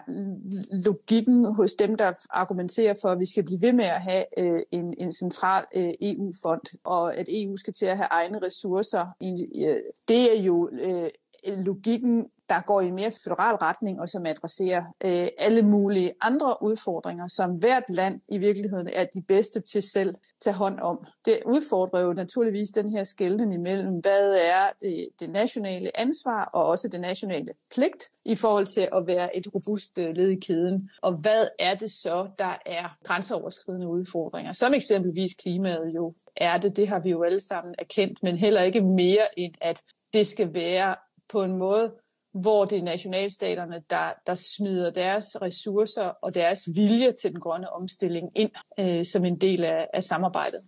logikken 0.84 1.44
hos 1.44 1.74
dem, 1.74 1.96
der 1.96 2.12
argumenterer 2.30 2.94
for, 3.02 3.08
at 3.08 3.18
vi 3.18 3.26
skal 3.26 3.44
blive 3.44 3.60
ved 3.60 3.72
med 3.72 3.84
at 3.84 4.02
have 4.02 4.24
øh, 4.38 4.60
en, 4.72 4.94
en 4.98 5.12
central 5.12 5.64
øh, 5.74 5.90
EU-fond, 6.00 6.78
og 6.84 7.16
at 7.16 7.26
EU 7.28 7.56
skal 7.56 7.72
til 7.72 7.86
at 7.86 7.96
have 7.96 8.08
egne 8.10 8.42
ressourcer, 8.42 9.06
øh, 9.22 9.76
det 10.08 10.38
er 10.38 10.42
jo 10.42 10.70
øh, 10.72 11.08
logikken 11.46 12.26
der 12.48 12.60
går 12.60 12.80
i 12.80 12.86
en 12.86 12.94
mere 12.94 13.10
federal 13.24 13.54
retning, 13.54 14.00
og 14.00 14.08
som 14.08 14.26
adresserer 14.26 14.82
øh, 15.04 15.28
alle 15.38 15.62
mulige 15.62 16.12
andre 16.20 16.62
udfordringer, 16.62 17.28
som 17.28 17.50
hvert 17.50 17.90
land 17.90 18.20
i 18.28 18.38
virkeligheden 18.38 18.88
er 18.92 19.04
de 19.04 19.22
bedste 19.22 19.60
til 19.60 19.82
selv 19.82 20.14
tage 20.40 20.54
hånd 20.54 20.80
om. 20.80 21.06
Det 21.24 21.38
udfordrer 21.46 22.00
jo 22.00 22.12
naturligvis 22.12 22.70
den 22.70 22.88
her 22.88 23.04
skældning 23.04 23.54
imellem, 23.54 23.94
hvad 23.94 24.34
er 24.34 24.72
det, 24.80 25.08
det 25.20 25.30
nationale 25.30 26.00
ansvar 26.00 26.44
og 26.44 26.64
også 26.64 26.88
det 26.88 27.00
nationale 27.00 27.52
pligt 27.74 28.10
i 28.24 28.34
forhold 28.34 28.66
til 28.66 28.88
at 28.92 29.06
være 29.06 29.36
et 29.36 29.46
robust 29.54 29.98
øh, 29.98 30.14
led 30.14 30.28
i 30.28 30.40
kæden, 30.40 30.90
og 31.02 31.12
hvad 31.12 31.48
er 31.58 31.74
det 31.74 31.90
så, 31.90 32.28
der 32.38 32.54
er 32.66 32.96
grænseoverskridende 33.04 33.88
udfordringer, 33.88 34.52
som 34.52 34.74
eksempelvis 34.74 35.34
klimaet 35.34 35.94
jo 35.94 36.14
er 36.36 36.58
det, 36.58 36.76
det 36.76 36.88
har 36.88 36.98
vi 36.98 37.10
jo 37.10 37.22
alle 37.22 37.40
sammen 37.40 37.74
erkendt, 37.78 38.22
men 38.22 38.36
heller 38.36 38.62
ikke 38.62 38.80
mere 38.80 39.38
end 39.38 39.54
at 39.60 39.82
det 40.12 40.26
skal 40.26 40.54
være 40.54 40.96
på 41.28 41.42
en 41.42 41.56
måde, 41.56 41.92
hvor 42.40 42.64
det 42.64 42.78
er 42.78 42.82
nationalstaterne, 42.82 43.82
der, 43.90 44.12
der 44.26 44.34
smider 44.34 44.90
deres 44.90 45.42
ressourcer 45.42 46.04
og 46.22 46.34
deres 46.34 46.68
vilje 46.74 47.12
til 47.12 47.30
den 47.30 47.40
grønne 47.40 47.72
omstilling 47.72 48.30
ind 48.34 48.50
øh, 48.80 49.04
som 49.04 49.24
en 49.24 49.36
del 49.40 49.64
af, 49.64 49.86
af 49.94 50.04
samarbejdet. 50.04 50.60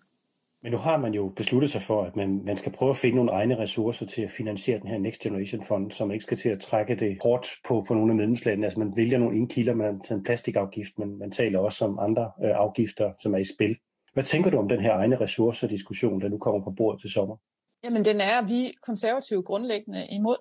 Men 0.62 0.72
nu 0.72 0.78
har 0.78 0.98
man 0.98 1.14
jo 1.14 1.32
besluttet 1.36 1.70
sig 1.70 1.82
for, 1.82 2.04
at 2.04 2.16
man, 2.16 2.40
man 2.44 2.56
skal 2.56 2.72
prøve 2.72 2.90
at 2.90 2.96
finde 2.96 3.16
nogle 3.16 3.30
egne 3.30 3.58
ressourcer 3.58 4.06
til 4.06 4.22
at 4.22 4.30
finansiere 4.30 4.80
den 4.80 4.88
her 4.88 4.98
Next 4.98 5.20
Generation 5.20 5.64
Fund, 5.64 5.90
som 5.90 6.10
ikke 6.10 6.22
skal 6.22 6.36
til 6.36 6.48
at 6.48 6.60
trække 6.60 6.94
det 6.94 7.18
hårdt 7.22 7.48
på, 7.68 7.84
på 7.88 7.94
nogle 7.94 8.12
af 8.12 8.16
medlemslandene. 8.16 8.66
Altså 8.66 8.78
man 8.78 8.96
vælger 8.96 9.18
nogle 9.18 9.36
indkilder 9.36 9.74
med 9.74 10.10
en 10.10 10.22
plastikafgift, 10.24 10.98
men 10.98 11.18
man 11.18 11.30
taler 11.30 11.58
også 11.58 11.84
om 11.84 11.98
andre 11.98 12.30
øh, 12.44 12.50
afgifter, 12.54 13.12
som 13.20 13.34
er 13.34 13.38
i 13.38 13.44
spil. 13.44 13.76
Hvad 14.12 14.24
tænker 14.24 14.50
du 14.50 14.58
om 14.58 14.68
den 14.68 14.80
her 14.80 14.92
egne 14.92 15.16
ressourcer-diskussion, 15.16 16.20
der 16.20 16.28
nu 16.28 16.38
kommer 16.38 16.64
på 16.64 16.70
bordet 16.70 17.00
til 17.00 17.10
sommer? 17.10 17.36
Jamen, 17.84 18.04
den 18.04 18.20
er 18.20 18.46
vi 18.46 18.74
konservative 18.82 19.42
grundlæggende 19.42 20.06
imod. 20.10 20.36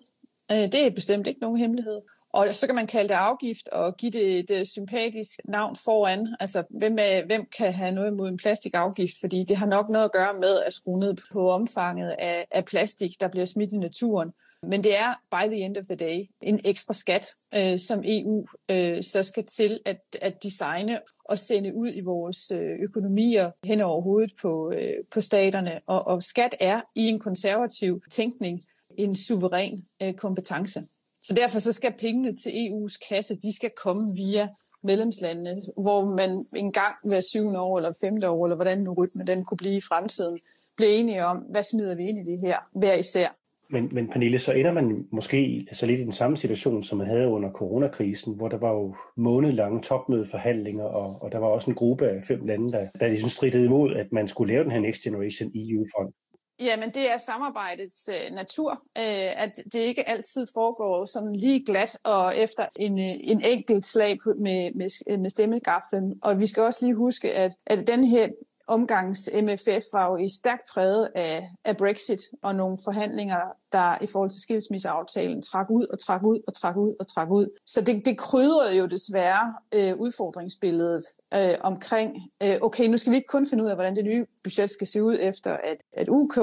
Øh, 0.52 0.58
det 0.58 0.86
er 0.86 0.90
bestemt 0.90 1.28
ikke 1.28 1.42
nogen 1.42 1.58
hemmelighed. 1.58 2.02
Og 2.34 2.48
så 2.52 2.66
kan 2.66 2.76
man 2.76 2.88
kalde 2.88 3.10
det 3.10 3.14
afgift 3.14 3.68
og 3.68 3.98
give 3.98 4.12
det 4.12 4.40
et 4.40 4.52
øh, 4.52 4.66
sympatisk 4.66 5.40
navn 5.46 5.76
foran. 5.76 6.36
Altså, 6.40 6.64
hvem, 6.70 6.98
er, 7.00 7.26
hvem 7.26 7.46
kan 7.58 7.74
have 7.74 7.92
noget 7.92 8.12
imod 8.12 8.30
en 8.30 8.38
plastikafgift? 8.38 9.14
Fordi 9.20 9.44
det 9.44 9.58
har 9.58 9.66
nok 9.66 9.90
noget 9.90 10.06
at 10.06 10.12
gøre 10.12 10.34
med 10.34 10.60
at 10.60 10.74
skrue 10.74 11.00
ned 11.00 11.16
på 11.32 11.52
omfanget 11.52 12.16
af, 12.20 12.48
af 12.52 12.66
plastik, 12.66 13.22
der 13.22 13.28
bliver 13.28 13.46
smidt 13.46 13.72
i 13.72 13.78
naturen. 13.78 14.32
Men 14.64 14.84
det 14.84 14.98
er, 14.98 15.14
by 15.32 15.52
the 15.52 15.66
end 15.66 15.78
of 15.78 15.86
the 15.86 15.96
day, 15.96 16.30
en 16.42 16.60
ekstra 16.66 16.94
skat, 16.94 17.28
øh, 17.56 17.80
som 17.80 18.02
EU 18.06 18.46
øh, 18.72 19.04
så 19.04 19.24
skal 19.24 19.46
til 19.46 19.80
at, 19.86 20.02
at 20.22 20.44
designe 20.44 21.00
og 21.26 21.40
sende 21.40 21.76
ud 21.76 21.92
i 21.94 22.02
vores 22.02 22.52
øh, 22.52 22.80
økonomier 22.80 23.52
hen 23.64 23.82
over 23.82 24.02
hovedet 24.02 24.32
på, 24.42 24.72
øh, 24.72 24.94
på 25.12 25.22
staterne. 25.22 25.80
Og, 25.88 26.08
og 26.08 26.24
skat 26.24 26.56
er 26.60 26.82
i 26.96 27.08
en 27.08 27.20
konservativ 27.20 28.02
tænkning 28.12 28.62
en 28.98 29.16
suveræn 29.16 29.86
øh, 30.04 30.14
kompetence. 30.14 30.82
Så 31.24 31.34
derfor 31.34 31.60
så 31.60 31.74
skal 31.74 31.94
pengene 32.00 32.36
til 32.36 32.50
EU's 32.50 33.08
kasse, 33.10 33.36
de 33.36 33.56
skal 33.56 33.70
komme 33.84 34.02
via 34.16 34.48
medlemslandene, 34.84 35.62
hvor 35.84 36.16
man 36.16 36.46
en 36.56 36.72
gang 36.72 36.94
hver 37.04 37.22
syvende 37.22 37.60
år 37.60 37.78
eller 37.78 37.94
femte 38.02 38.30
år, 38.30 38.46
eller 38.46 38.56
hvordan 38.56 38.78
nu 38.82 38.94
rytmen 38.94 39.28
den 39.28 39.46
kunne 39.46 39.58
blive 39.58 39.78
i 39.78 39.82
fremtiden, 39.82 40.40
bliver 40.78 40.92
enige 40.92 41.26
om, 41.26 41.38
hvad 41.38 41.64
smider 41.64 41.96
vi 41.96 42.08
ind 42.08 42.18
i 42.18 42.32
det 42.32 42.40
her 42.40 42.58
hver 42.74 42.94
især. 42.94 43.28
Men, 43.72 43.90
men 43.92 44.08
Pernille, 44.08 44.40
så 44.40 44.52
ender 44.52 44.72
man 44.72 45.08
måske 45.12 45.68
så 45.72 45.86
lidt 45.86 46.00
i 46.00 46.04
den 46.04 46.12
samme 46.12 46.38
situation, 46.38 46.84
som 46.84 46.98
man 46.98 47.08
havde 47.08 47.28
under 47.28 47.52
coronakrisen, 47.52 48.34
hvor 48.34 48.48
der 48.48 48.58
var 48.58 48.72
jo 48.72 48.96
månedlange 49.18 49.82
topmødeforhandlinger, 49.82 50.84
og, 50.84 51.18
og 51.22 51.32
der 51.32 51.38
var 51.38 51.48
også 51.48 51.72
en 51.72 51.76
gruppe 51.76 52.08
af 52.10 52.24
fem 52.24 52.46
lande, 52.46 52.72
der, 52.72 52.88
der 53.00 53.08
ligesom 53.08 53.30
stridede 53.30 53.66
imod, 53.66 53.96
at 53.96 54.12
man 54.12 54.28
skulle 54.28 54.54
lave 54.54 54.64
den 54.64 54.72
her 54.72 54.80
Next 54.80 55.02
Generation 55.02 55.52
EU-fond. 55.56 56.14
Jamen, 56.60 56.92
det 56.94 57.12
er 57.12 57.18
samarbejdets 57.18 58.10
øh, 58.10 58.36
natur, 58.36 58.72
øh, 58.98 59.44
at 59.44 59.52
det 59.74 59.80
ikke 59.80 60.10
altid 60.10 60.46
foregår 60.54 61.06
sådan 61.06 61.36
lige 61.36 61.66
glat 61.66 61.98
og 62.04 62.38
efter 62.38 62.66
en, 62.76 63.00
øh, 63.00 63.08
en 63.24 63.42
enkelt 63.42 63.86
slag 63.86 64.18
med, 64.26 64.74
med, 64.74 65.18
med 65.18 65.30
stemmegaflen. 65.30 66.20
Og 66.24 66.40
vi 66.40 66.48
skal 66.48 66.64
også 66.64 66.86
lige 66.86 66.96
huske, 66.96 67.34
at, 67.34 67.52
at 67.66 67.88
den 67.88 68.04
her 68.04 68.28
omgangs 68.70 69.30
MFF 69.34 69.86
var 69.94 70.12
jo 70.12 70.18
i 70.18 70.30
stærkt 70.30 70.70
præget 70.74 71.10
af, 71.16 71.50
af 71.66 71.78
Brexit 71.78 72.22
og 72.42 72.56
nogle 72.56 72.78
forhandlinger, 72.84 73.40
der 73.72 74.04
i 74.04 74.08
forhold 74.08 74.30
til 74.30 74.42
skilsmisseaftalen 74.42 75.42
trak 75.42 75.70
ud 75.70 75.86
og 75.86 76.00
trak 76.00 76.24
ud 76.24 76.40
og 76.48 76.54
trak 76.54 76.78
ud 76.78 76.96
og 77.00 77.08
trak 77.08 77.30
ud. 77.32 77.48
Så 77.66 77.82
det, 77.82 78.06
det 78.06 78.18
krydrede 78.18 78.76
jo 78.76 78.86
desværre 78.86 79.54
øh, 79.76 79.96
udfordringsbilledet 79.96 81.04
øh, 81.34 81.56
omkring, 81.62 82.18
øh, 82.44 82.56
okay, 82.62 82.88
nu 82.88 82.98
skal 82.98 83.12
vi 83.12 83.16
ikke 83.18 83.28
kun 83.28 83.48
finde 83.48 83.64
ud 83.64 83.70
af, 83.70 83.76
hvordan 83.76 83.96
det 83.96 84.06
nye 84.06 84.26
budget 84.44 84.72
skal 84.72 84.88
se 84.88 85.04
ud 85.04 85.18
efter, 85.20 85.54
at, 85.54 85.78
at 85.94 86.08
UK 86.10 86.38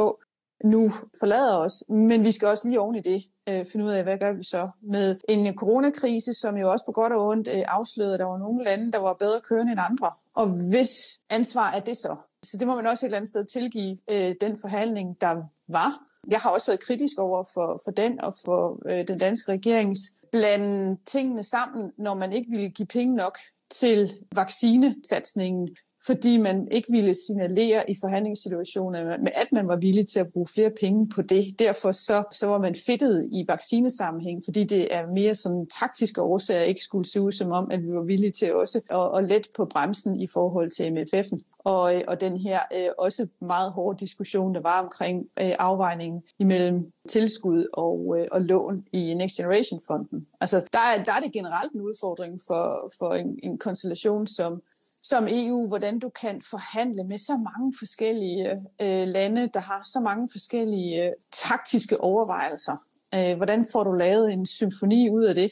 nu 0.65 0.91
forlader 1.21 1.57
os, 1.57 1.85
men 1.89 2.23
vi 2.23 2.33
skal 2.33 2.49
også 2.49 2.69
lige 2.69 2.81
oven 2.81 2.95
i 2.95 3.01
det 3.01 3.25
øh, 3.49 3.67
finde 3.73 3.85
ud 3.85 3.91
af, 3.91 4.03
hvad 4.03 4.19
gør 4.19 4.33
vi 4.33 4.45
så 4.45 4.69
med 4.81 5.17
en 5.29 5.57
coronakrise, 5.57 6.35
som 6.35 6.57
jo 6.57 6.71
også 6.71 6.85
på 6.85 6.93
godt 6.93 7.13
og 7.13 7.27
ondt 7.27 7.49
øh, 7.49 7.63
afslørede, 7.69 8.15
at 8.15 8.21
der 8.21 8.27
var 8.27 8.39
nogle 8.39 8.65
lande, 8.65 8.93
der 8.93 8.99
var 8.99 9.13
bedre 9.13 9.41
kørende 9.49 9.73
end 9.73 9.81
andre. 9.81 10.11
Og 10.37 10.69
hvis 10.71 11.21
ansvar 11.31 11.71
er 11.71 11.81
det 11.81 11.97
så? 11.97 12.17
Så 12.43 12.57
det 12.57 12.67
må 12.67 12.77
man 12.77 12.87
også 12.87 13.07
et 13.07 13.09
eller 13.09 13.17
andet 13.17 13.29
sted 13.29 13.45
tilgive 13.45 13.99
øh, 14.11 14.35
den 14.41 14.59
forhandling, 14.61 15.21
der 15.21 15.43
var. 15.69 15.93
Jeg 16.29 16.41
har 16.41 16.51
også 16.51 16.67
været 16.67 16.81
kritisk 16.81 17.19
over 17.19 17.45
for, 17.55 17.81
for 17.85 17.91
den 17.91 18.21
og 18.21 18.35
for 18.45 18.83
øh, 18.91 19.09
den 19.09 19.19
danske 19.19 19.53
regerings 19.53 19.99
blande 20.33 20.97
tingene 21.07 21.43
sammen, 21.43 21.93
når 21.99 22.15
man 22.15 22.33
ikke 22.33 22.51
ville 22.51 22.71
give 22.71 22.87
penge 22.87 23.17
nok 23.17 23.39
til 23.71 24.13
vaccinesatsningen 24.33 25.77
fordi 26.07 26.37
man 26.37 26.69
ikke 26.71 26.93
ville 26.93 27.15
signalere 27.15 27.91
i 27.91 27.95
forhandlingssituationer, 28.01 29.19
med 29.19 29.33
at 29.35 29.53
man 29.53 29.69
var 29.69 29.77
villig 29.77 30.09
til 30.09 30.21
at 30.21 30.33
bruge 30.33 30.47
flere 30.47 30.71
penge 30.81 31.09
på 31.09 31.23
det. 31.23 31.59
Derfor 31.59 31.93
så, 31.93 32.25
så 32.33 32.47
var 32.47 32.59
man 32.59 32.75
fedtet 32.87 33.29
i 33.33 33.45
vaccinesammenhæng, 33.49 34.45
fordi 34.45 34.65
det 34.65 34.95
er 34.95 35.07
mere 35.07 35.35
sådan 35.35 35.67
taktiske 35.67 36.23
årsager, 36.23 36.63
ikke 36.63 36.81
skulle 36.81 37.09
se 37.09 37.21
ud 37.21 37.33
som 37.33 37.53
om, 37.53 37.71
at 37.71 37.83
vi 37.83 37.93
var 37.93 38.03
villige 38.03 38.33
til 38.33 38.55
også 38.55 38.81
at, 38.91 39.19
at 39.19 39.29
lette 39.29 39.51
på 39.57 39.65
bremsen 39.65 40.21
i 40.21 40.27
forhold 40.27 40.71
til 40.71 40.83
MFF'en. 40.83 41.57
Og, 41.59 42.03
og 42.09 42.21
den 42.21 42.37
her 42.37 42.61
øh, 42.75 42.89
også 42.99 43.29
meget 43.41 43.73
hårde 43.73 43.99
diskussion, 43.99 44.55
der 44.55 44.61
var 44.61 44.83
omkring 44.83 45.27
øh, 45.41 45.53
afvejningen 45.59 46.23
imellem 46.39 46.91
tilskud 47.09 47.67
og, 47.73 48.17
øh, 48.19 48.27
og 48.33 48.41
lån 48.41 48.85
i 48.93 49.15
Next 49.15 49.37
Generation-fonden. 49.37 50.27
Altså, 50.41 50.63
der 50.73 50.79
er, 50.79 51.05
der 51.05 51.13
er 51.13 51.21
det 51.21 51.33
generelt 51.33 51.73
en 51.73 51.81
udfordring 51.81 52.41
for, 52.47 52.93
for 52.99 53.15
en, 53.15 53.39
en 53.43 53.59
konstellation 53.59 54.27
som 54.27 54.63
som 55.09 55.29
EU, 55.31 55.67
hvordan 55.67 55.99
du 55.99 56.09
kan 56.09 56.43
forhandle 56.51 57.05
med 57.05 57.19
så 57.19 57.33
mange 57.33 57.73
forskellige 57.79 58.51
øh, 58.83 59.09
lande, 59.09 59.51
der 59.55 59.61
har 59.61 59.81
så 59.83 60.01
mange 60.01 60.29
forskellige 60.33 61.05
øh, 61.05 61.13
taktiske 61.33 62.01
overvejelser. 62.01 62.77
Øh, 63.15 63.37
hvordan 63.37 63.67
får 63.73 63.85
du 63.85 63.93
lavet 63.93 64.33
en 64.33 64.47
symfoni 64.47 65.11
ud 65.11 65.25
af 65.25 65.35
det? 65.35 65.51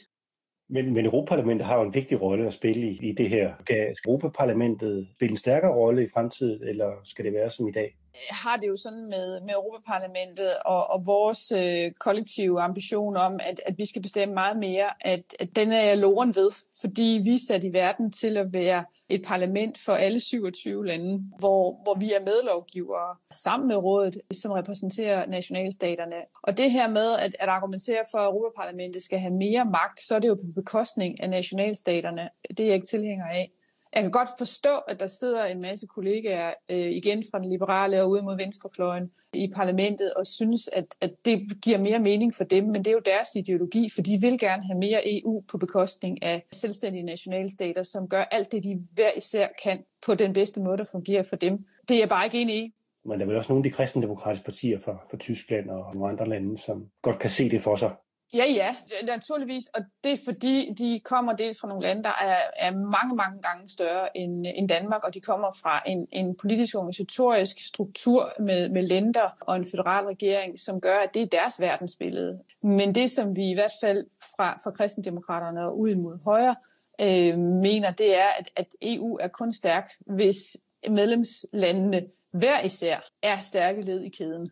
Men, 0.69 0.93
men 0.93 1.05
Europaparlamentet 1.05 1.67
har 1.67 1.77
jo 1.77 1.83
en 1.83 1.93
vigtig 1.93 2.21
rolle 2.21 2.47
at 2.47 2.53
spille 2.53 2.87
i, 2.87 3.09
i 3.09 3.11
det 3.11 3.29
her. 3.29 3.53
Skal 3.63 3.93
Europaparlamentet 4.07 5.07
spille 5.15 5.31
en 5.31 5.37
stærkere 5.37 5.73
rolle 5.73 6.03
i 6.03 6.07
fremtiden, 6.13 6.63
eller 6.63 6.91
skal 7.03 7.25
det 7.25 7.33
være 7.33 7.49
som 7.49 7.67
i 7.67 7.71
dag? 7.71 7.95
Har 8.29 8.57
det 8.57 8.67
jo 8.67 8.75
sådan 8.75 9.09
med, 9.09 9.41
med 9.41 9.53
Europaparlamentet 9.53 10.49
og, 10.65 10.89
og 10.89 11.05
vores 11.05 11.51
øh, 11.51 11.91
kollektive 11.91 12.61
ambition 12.61 13.17
om, 13.17 13.39
at, 13.43 13.61
at 13.65 13.77
vi 13.77 13.85
skal 13.85 14.01
bestemme 14.01 14.33
meget 14.33 14.57
mere, 14.57 14.89
at, 15.01 15.35
at 15.39 15.55
den 15.55 15.71
er 15.71 15.81
jeg 15.81 15.97
loren 15.97 16.35
ved, 16.35 16.51
fordi 16.81 17.21
vi 17.23 17.35
er 17.35 17.39
sat 17.47 17.63
i 17.63 17.73
verden 17.73 18.11
til 18.11 18.37
at 18.37 18.53
være 18.53 18.85
et 19.09 19.23
parlament 19.25 19.77
for 19.77 19.93
alle 19.93 20.19
27 20.19 20.85
lande, 20.85 21.21
hvor, 21.39 21.83
hvor 21.83 21.99
vi 21.99 22.13
er 22.13 22.25
medlovgivere 22.25 23.15
sammen 23.31 23.67
med 23.67 23.75
rådet, 23.75 24.21
som 24.31 24.51
repræsenterer 24.51 25.25
nationalstaterne. 25.27 26.15
Og 26.43 26.57
det 26.57 26.71
her 26.71 26.89
med 26.89 27.13
at, 27.19 27.35
at 27.39 27.49
argumentere 27.49 28.03
for, 28.11 28.17
at 28.17 28.25
Europaparlamentet 28.25 29.03
skal 29.03 29.19
have 29.19 29.33
mere 29.33 29.65
magt, 29.65 30.01
så 30.01 30.15
er 30.15 30.19
det 30.19 30.27
jo 30.27 30.35
på 30.35 30.51
bekostning 30.55 31.21
af 31.21 31.29
nationalstaterne. 31.29 32.29
Det 32.49 32.59
er 32.59 32.65
jeg 32.65 32.75
ikke 32.75 32.87
tilhænger 32.87 33.25
af. 33.25 33.51
Jeg 33.95 34.03
kan 34.03 34.11
godt 34.11 34.29
forstå, 34.37 34.77
at 34.87 34.99
der 34.99 35.07
sidder 35.07 35.45
en 35.45 35.61
masse 35.61 35.87
kollegaer 35.87 36.53
øh, 36.69 36.77
igen 36.77 37.23
fra 37.31 37.39
den 37.39 37.49
liberale 37.49 38.01
og 38.01 38.09
ude 38.09 38.21
mod 38.21 38.37
venstrefløjen 38.37 39.11
i 39.33 39.51
parlamentet 39.55 40.13
og 40.13 40.27
synes, 40.27 40.67
at, 40.67 40.85
at 41.01 41.11
det 41.25 41.61
giver 41.63 41.77
mere 41.77 41.99
mening 41.99 42.35
for 42.35 42.43
dem, 42.43 42.63
men 42.63 42.75
det 42.75 42.87
er 42.87 42.91
jo 42.91 43.01
deres 43.05 43.29
ideologi, 43.35 43.89
for 43.95 44.01
de 44.01 44.17
vil 44.21 44.39
gerne 44.39 44.63
have 44.63 44.79
mere 44.79 45.01
EU 45.19 45.43
på 45.47 45.57
bekostning 45.57 46.23
af 46.23 46.41
selvstændige 46.51 47.03
nationalstater, 47.03 47.83
som 47.83 48.07
gør 48.07 48.23
alt 48.31 48.51
det, 48.51 48.63
de 48.63 48.87
hver 48.93 49.09
især 49.17 49.47
kan 49.63 49.83
på 50.05 50.15
den 50.15 50.33
bedste 50.33 50.61
måde, 50.61 50.77
der 50.77 50.85
fungerer 50.91 51.23
for 51.23 51.35
dem. 51.35 51.65
Det 51.87 51.95
er 51.95 51.99
jeg 51.99 52.09
bare 52.09 52.25
ikke 52.25 52.41
enig 52.41 52.55
i. 52.55 52.73
Men 53.05 53.19
der 53.19 53.25
er 53.25 53.27
vel 53.27 53.37
også 53.37 53.51
nogle 53.53 53.65
af 53.65 53.71
de 53.71 53.75
kristendemokratiske 53.75 54.45
partier 54.45 54.79
fra, 54.79 54.97
fra 55.09 55.17
Tyskland 55.17 55.69
og 55.69 55.95
nogle 55.95 56.11
andre 56.11 56.29
lande, 56.29 56.57
som 56.57 56.85
godt 57.01 57.19
kan 57.19 57.29
se 57.29 57.49
det 57.49 57.61
for 57.61 57.75
sig. 57.75 57.91
Ja, 58.33 58.45
ja, 58.45 58.75
naturligvis. 59.03 59.67
Og 59.67 59.81
det 60.03 60.11
er 60.11 60.17
fordi, 60.25 60.73
de 60.73 61.01
kommer 61.03 61.33
dels 61.33 61.59
fra 61.59 61.67
nogle 61.67 61.87
lande, 61.87 62.03
der 62.03 62.13
er, 62.21 62.37
er 62.59 62.71
mange, 62.71 63.15
mange 63.15 63.41
gange 63.41 63.69
større 63.69 64.17
end, 64.17 64.45
end 64.55 64.69
Danmark, 64.69 65.03
og 65.03 65.13
de 65.13 65.21
kommer 65.21 65.51
fra 65.61 65.81
en, 65.87 66.07
en 66.11 66.35
politisk 66.35 66.75
organisatorisk 66.75 67.67
struktur 67.67 68.29
med, 68.39 68.69
med 68.69 68.83
lænder 68.83 69.37
og 69.39 69.55
en 69.55 69.67
federal 69.71 70.05
regering, 70.05 70.59
som 70.59 70.81
gør, 70.81 70.97
at 70.97 71.13
det 71.13 71.21
er 71.21 71.25
deres 71.25 71.61
verdensbillede. 71.61 72.39
Men 72.63 72.95
det, 72.95 73.11
som 73.11 73.35
vi 73.35 73.49
i 73.49 73.53
hvert 73.53 73.73
fald 73.81 74.05
fra, 74.35 74.59
fra 74.63 74.71
kristendemokraterne 74.71 75.65
og 75.65 75.79
ud 75.79 75.95
mod 75.95 76.23
højre, 76.23 76.55
øh, 77.01 77.39
mener, 77.39 77.91
det 77.91 78.17
er, 78.17 78.27
at, 78.39 78.49
at 78.55 78.67
EU 78.81 79.17
er 79.17 79.27
kun 79.27 79.51
stærk, 79.51 79.91
hvis 80.05 80.57
medlemslandene 80.89 82.05
hver 82.31 82.61
især 82.65 82.99
er 83.23 83.39
stærke 83.39 83.81
led 83.81 84.01
i 84.01 84.09
kæden. 84.09 84.51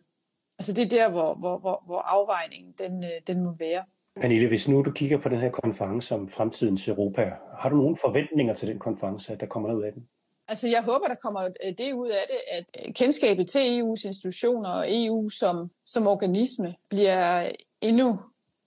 Altså 0.58 0.72
det 0.72 0.84
er 0.84 0.88
der, 0.88 1.10
hvor, 1.10 1.34
hvor, 1.34 1.58
hvor, 1.58 1.82
hvor 1.86 1.98
afvejningen 1.98 2.74
den, 2.78 3.04
øh, 3.04 3.10
den 3.26 3.44
må 3.44 3.54
være. 3.58 3.84
Pernille, 4.20 4.48
hvis 4.48 4.68
nu 4.68 4.82
du 4.82 4.90
kigger 4.90 5.18
på 5.18 5.28
den 5.28 5.38
her 5.38 5.50
konference 5.50 6.14
om 6.14 6.28
fremtidens 6.28 6.88
Europa, 6.88 7.32
har 7.58 7.68
du 7.68 7.76
nogle 7.76 7.96
forventninger 7.96 8.54
til 8.54 8.68
den 8.68 8.78
konference, 8.78 9.36
der 9.36 9.46
kommer 9.46 9.74
ud 9.74 9.82
af 9.82 9.92
den? 9.92 10.08
Altså 10.48 10.68
jeg 10.68 10.82
håber, 10.82 11.06
der 11.06 11.14
kommer 11.22 11.42
øh, 11.64 11.72
det 11.78 11.92
ud 11.92 12.08
af 12.08 12.26
det, 12.28 12.38
at 12.50 12.94
kendskabet 12.94 13.48
til 13.48 13.58
EU's 13.58 14.06
institutioner 14.06 14.70
og 14.70 14.86
EU 14.88 15.28
som, 15.28 15.70
som 15.84 16.06
organisme 16.06 16.74
bliver 16.88 17.52
endnu 17.80 18.18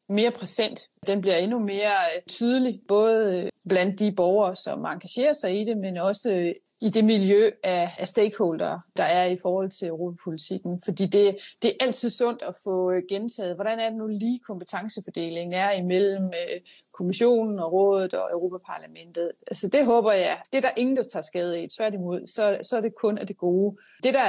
mere 0.10 0.32
præsent. 0.32 0.89
Den 1.07 1.21
bliver 1.21 1.35
endnu 1.35 1.59
mere 1.59 1.93
øh, 2.15 2.21
tydelig, 2.29 2.81
både 2.87 3.35
øh, 3.35 3.49
blandt 3.69 3.99
de 3.99 4.11
borgere, 4.11 4.55
som 4.55 4.85
engagerer 4.85 5.33
sig 5.33 5.61
i 5.61 5.65
det, 5.65 5.77
men 5.77 5.97
også 5.97 6.33
øh, 6.33 6.53
i 6.81 6.89
det 6.89 7.05
miljø 7.05 7.51
af, 7.63 7.95
af 7.97 8.07
stakeholder, 8.07 8.79
der 8.97 9.03
er 9.03 9.25
i 9.25 9.37
forhold 9.41 9.69
til 9.69 9.87
europapolitikken. 9.87 10.81
Fordi 10.85 11.05
det, 11.05 11.37
det 11.61 11.69
er 11.69 11.85
altid 11.85 12.09
sundt 12.09 12.41
at 12.41 12.55
få 12.63 12.91
gentaget, 13.09 13.55
hvordan 13.55 13.79
er 13.79 13.89
det 13.89 13.97
nu 13.97 14.07
lige 14.07 14.39
kompetencefordelingen 14.39 15.53
er 15.53 15.71
imellem 15.71 16.23
øh, 16.23 16.61
kommissionen 16.97 17.59
og 17.59 17.73
rådet 17.73 18.13
og 18.13 18.31
Europaparlamentet. 18.31 19.31
Altså 19.47 19.67
det 19.67 19.85
håber 19.85 20.11
jeg, 20.11 20.37
det 20.51 20.57
er 20.57 20.61
der 20.61 20.69
ingen, 20.77 20.97
der 20.97 21.03
tager 21.03 21.23
skade 21.23 21.63
i. 21.63 21.67
Tværtimod, 21.67 22.27
så, 22.27 22.57
så 22.63 22.77
er 22.77 22.81
det 22.81 22.95
kun 22.95 23.17
af 23.17 23.27
det 23.27 23.37
gode. 23.37 23.77
Det, 24.03 24.13
der 24.13 24.27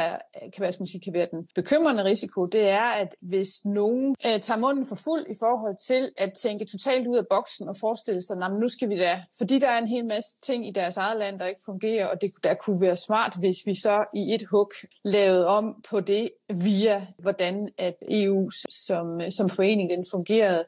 kan 0.55 0.61
være, 0.61 0.73
sige, 0.73 1.01
kan 1.01 1.13
være 1.13 1.29
den 1.31 1.49
bekymrende 1.55 2.05
risiko, 2.05 2.47
det 2.47 2.69
er, 2.69 2.89
at 3.03 3.17
hvis 3.21 3.65
nogen 3.65 4.17
øh, 4.27 4.41
tager 4.41 4.59
munden 4.59 4.87
for 4.87 4.95
fuld 4.95 5.27
i 5.31 5.35
forhold 5.39 5.77
til 5.87 6.13
at 6.17 6.33
tænke 6.33 6.65
totalt 6.69 7.07
ud 7.07 7.17
af 7.17 7.25
boksen 7.31 7.69
og 7.69 7.77
forestille 7.77 8.23
sig, 8.23 8.45
at 8.45 8.53
nu 8.53 8.69
skal 8.69 8.89
vi 8.89 8.99
da, 8.99 9.23
fordi 9.39 9.59
der 9.59 9.69
er 9.69 9.79
en 9.79 9.89
hel 9.89 10.05
masse 10.05 10.39
ting 10.43 10.69
i 10.69 10.71
deres 10.71 10.97
eget 10.97 11.19
land, 11.19 11.39
der 11.39 11.47
ikke 11.47 11.61
fungerer, 11.65 12.07
og 12.07 12.21
det 12.21 12.31
der 12.45 12.55
kunne 12.55 12.81
være 12.81 12.97
smart, 12.97 13.37
hvis 13.39 13.67
vi 13.67 13.75
så 13.75 14.05
i 14.15 14.35
et 14.35 14.43
hug 14.51 14.73
lavede 15.05 15.47
om 15.47 15.83
på 15.91 16.01
det 16.01 16.31
via, 16.49 17.07
hvordan 17.19 17.71
at 17.79 17.95
EU 18.11 18.51
som, 18.71 19.31
som 19.31 19.51
forening 19.51 19.91
den 19.91 20.07
fungerede, 20.11 20.65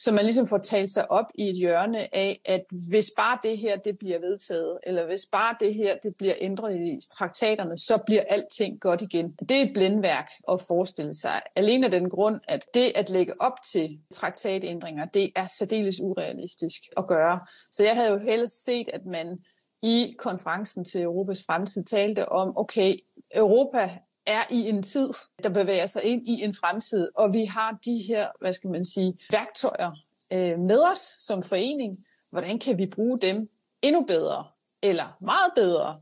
så 0.00 0.12
man 0.12 0.24
ligesom 0.24 0.46
får 0.46 0.58
talt 0.58 0.90
sig 0.90 1.10
op 1.10 1.26
i 1.34 1.48
et 1.48 1.56
hjørne 1.56 2.14
af, 2.14 2.40
at 2.44 2.64
hvis 2.70 3.10
bare 3.16 3.38
det 3.42 3.58
her 3.58 3.76
det 3.76 3.98
bliver 3.98 4.18
vedtaget, 4.18 4.78
eller 4.82 5.06
hvis 5.06 5.26
bare 5.32 5.56
det 5.60 5.74
her 5.74 5.96
det 6.02 6.14
bliver 6.18 6.34
ændret 6.40 6.76
i 6.76 6.98
traktaterne, 7.18 7.78
så 7.78 8.02
bliver 8.06 8.22
alting 8.28 8.80
godt 8.80 9.02
igen. 9.02 9.32
Det 9.48 9.56
er 9.56 9.62
et 9.62 9.72
blindværk 9.74 10.30
at 10.52 10.60
forestille 10.60 11.14
sig. 11.14 11.42
Alene 11.56 11.86
af 11.86 11.90
den 11.90 12.10
grund, 12.10 12.40
at 12.48 12.66
det 12.74 12.92
at 12.94 13.10
lægge 13.10 13.42
op 13.42 13.62
til 13.72 14.00
traktatændringer, 14.12 15.04
det 15.04 15.32
er 15.36 15.46
særdeles 15.46 16.00
urealistisk 16.00 16.82
at 16.96 17.06
gøre. 17.06 17.40
Så 17.70 17.84
jeg 17.84 17.94
havde 17.96 18.10
jo 18.10 18.18
helst 18.18 18.64
set, 18.64 18.88
at 18.92 19.06
man 19.06 19.38
i 19.82 20.14
konferencen 20.18 20.84
til 20.84 21.02
Europas 21.02 21.42
fremtid 21.46 21.84
talte 21.84 22.28
om, 22.28 22.56
okay, 22.56 22.96
Europa 23.34 23.90
er 24.30 24.42
i 24.50 24.68
en 24.68 24.82
tid, 24.82 25.10
der 25.42 25.48
bevæger 25.48 25.86
sig 25.86 26.04
ind 26.04 26.28
i 26.28 26.42
en 26.42 26.54
fremtid, 26.54 27.08
og 27.14 27.32
vi 27.32 27.44
har 27.44 27.78
de 27.84 28.04
her, 28.08 28.28
hvad 28.40 28.52
skal 28.52 28.70
man 28.70 28.84
sige, 28.84 29.18
værktøjer 29.30 29.92
øh, 30.32 30.58
med 30.58 30.82
os 30.92 31.14
som 31.18 31.42
forening. 31.42 31.98
Hvordan 32.30 32.58
kan 32.58 32.78
vi 32.78 32.86
bruge 32.94 33.18
dem 33.18 33.50
endnu 33.82 34.04
bedre, 34.04 34.46
eller 34.82 35.16
meget 35.20 35.52
bedre, 35.56 36.00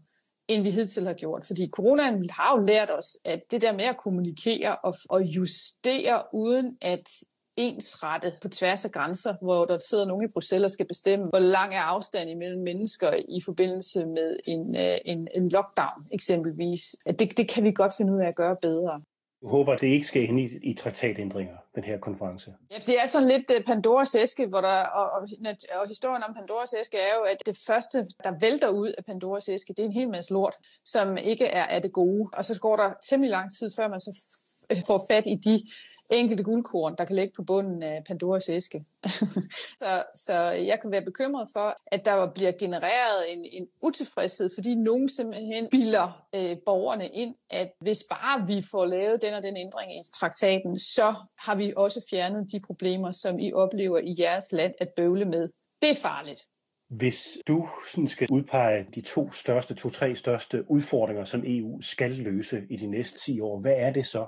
end 0.49 0.62
vi 0.62 0.70
hidtil 0.70 1.06
har 1.06 1.14
gjort. 1.14 1.44
Fordi 1.44 1.68
coronaen 1.68 2.30
har 2.30 2.56
jo 2.56 2.64
lært 2.66 2.90
os, 2.90 3.16
at 3.25 3.40
det 3.50 3.62
der 3.62 3.73
med 3.73 3.85
at 3.85 3.97
kommunikere 3.97 4.76
og, 4.76 4.94
og 5.08 5.23
justere 5.23 6.23
uden 6.32 6.76
at 6.80 7.11
ensrette 7.58 8.32
på 8.42 8.48
tværs 8.48 8.84
af 8.84 8.90
grænser, 8.90 9.34
hvor 9.42 9.64
der 9.64 9.78
sidder 9.78 10.06
nogen 10.06 10.24
i 10.24 10.32
Bruxelles 10.32 10.64
og 10.64 10.70
skal 10.70 10.86
bestemme, 10.86 11.26
hvor 11.26 11.38
lang 11.38 11.74
er 11.74 11.80
afstanden 11.80 12.36
imellem 12.36 12.62
mennesker 12.62 13.12
i 13.28 13.40
forbindelse 13.44 14.06
med 14.06 14.36
en, 14.46 14.76
øh, 14.76 14.98
en, 15.04 15.28
en 15.34 15.48
lockdown 15.48 16.06
eksempelvis. 16.12 16.96
Det, 17.18 17.36
det 17.36 17.48
kan 17.48 17.64
vi 17.64 17.72
godt 17.72 17.92
finde 17.96 18.12
ud 18.12 18.20
af 18.20 18.28
at 18.28 18.36
gøre 18.36 18.56
bedre. 18.62 19.00
Jeg 19.42 19.50
håber, 19.50 19.76
det 19.76 19.86
ikke 19.86 20.06
skal 20.06 20.22
ind 20.22 20.40
i, 20.40 20.70
i 20.70 20.74
traktatændringer, 20.74 21.56
den 21.74 21.84
her 21.84 21.98
konference. 21.98 22.54
Ja, 22.70 22.76
det 22.76 22.96
er 23.02 23.06
sådan 23.06 23.28
lidt 23.28 23.50
uh, 23.58 23.64
Pandoras 23.64 24.14
æske, 24.14 24.46
hvor 24.46 24.60
der, 24.60 24.82
og, 24.86 25.10
og, 25.10 25.28
og 25.80 25.88
historien 25.88 26.22
om 26.28 26.34
Pandoras 26.34 26.74
æske 26.80 26.98
er 26.98 27.14
jo, 27.18 27.22
at 27.22 27.36
det 27.46 27.58
første, 27.66 27.98
der 28.24 28.38
vælter 28.40 28.68
ud 28.68 28.92
af 28.98 29.04
Pandoras 29.04 29.48
æske, 29.48 29.74
det 29.74 29.82
er 29.82 29.86
en 29.86 29.92
hel 29.92 30.08
masse 30.08 30.32
lort, 30.32 30.54
som 30.84 31.16
ikke 31.16 31.46
er 31.46 31.64
af 31.64 31.82
det 31.82 31.92
gode. 31.92 32.30
Og 32.32 32.44
så 32.44 32.60
går 32.60 32.76
der 32.76 32.92
temmelig 33.08 33.30
lang 33.30 33.50
tid, 33.58 33.70
før 33.76 33.88
man 33.88 34.00
så 34.00 34.20
får 34.86 35.04
fat 35.10 35.26
i 35.26 35.34
de 35.34 35.62
enkelte 36.10 36.42
guldkorn, 36.42 36.94
der 36.98 37.04
kan 37.04 37.16
ligge 37.16 37.32
på 37.36 37.42
bunden 37.42 37.82
af 37.82 38.04
Pandoras 38.06 38.48
æske. 38.48 38.84
så, 39.80 40.02
så 40.14 40.34
jeg 40.50 40.78
kan 40.82 40.90
være 40.90 41.02
bekymret 41.02 41.48
for, 41.52 41.76
at 41.86 42.04
der 42.04 42.32
bliver 42.34 42.52
genereret 42.52 43.32
en, 43.32 43.44
en 43.44 43.66
utilfredshed, 43.82 44.50
fordi 44.54 44.74
nogen 44.74 45.08
simpelthen 45.08 45.66
bilder 45.70 46.26
øh, 46.34 46.56
borgerne 46.66 47.08
ind, 47.08 47.34
at 47.50 47.72
hvis 47.80 48.04
bare 48.10 48.46
vi 48.46 48.62
får 48.70 48.86
lavet 48.86 49.22
den 49.22 49.34
og 49.34 49.42
den 49.42 49.56
ændring 49.56 49.92
i 49.92 50.00
traktaten, 50.14 50.78
så 50.78 51.14
har 51.38 51.54
vi 51.54 51.72
også 51.76 52.06
fjernet 52.10 52.52
de 52.52 52.60
problemer, 52.60 53.10
som 53.10 53.38
I 53.38 53.52
oplever 53.52 53.98
i 53.98 54.14
jeres 54.18 54.52
land 54.52 54.74
at 54.80 54.88
bøvle 54.96 55.24
med. 55.24 55.48
Det 55.82 55.90
er 55.90 56.00
farligt. 56.02 56.46
Hvis 56.88 57.38
du 57.46 57.68
sådan 57.92 58.08
skal 58.08 58.28
udpege 58.30 58.86
de 58.94 59.00
to 59.00 59.32
største, 59.32 59.74
to-tre 59.74 60.16
største 60.16 60.70
udfordringer, 60.70 61.24
som 61.24 61.42
EU 61.46 61.80
skal 61.80 62.10
løse 62.10 62.62
i 62.70 62.76
de 62.76 62.86
næste 62.86 63.18
10 63.18 63.40
år, 63.40 63.60
hvad 63.60 63.74
er 63.76 63.92
det 63.92 64.06
så? 64.06 64.26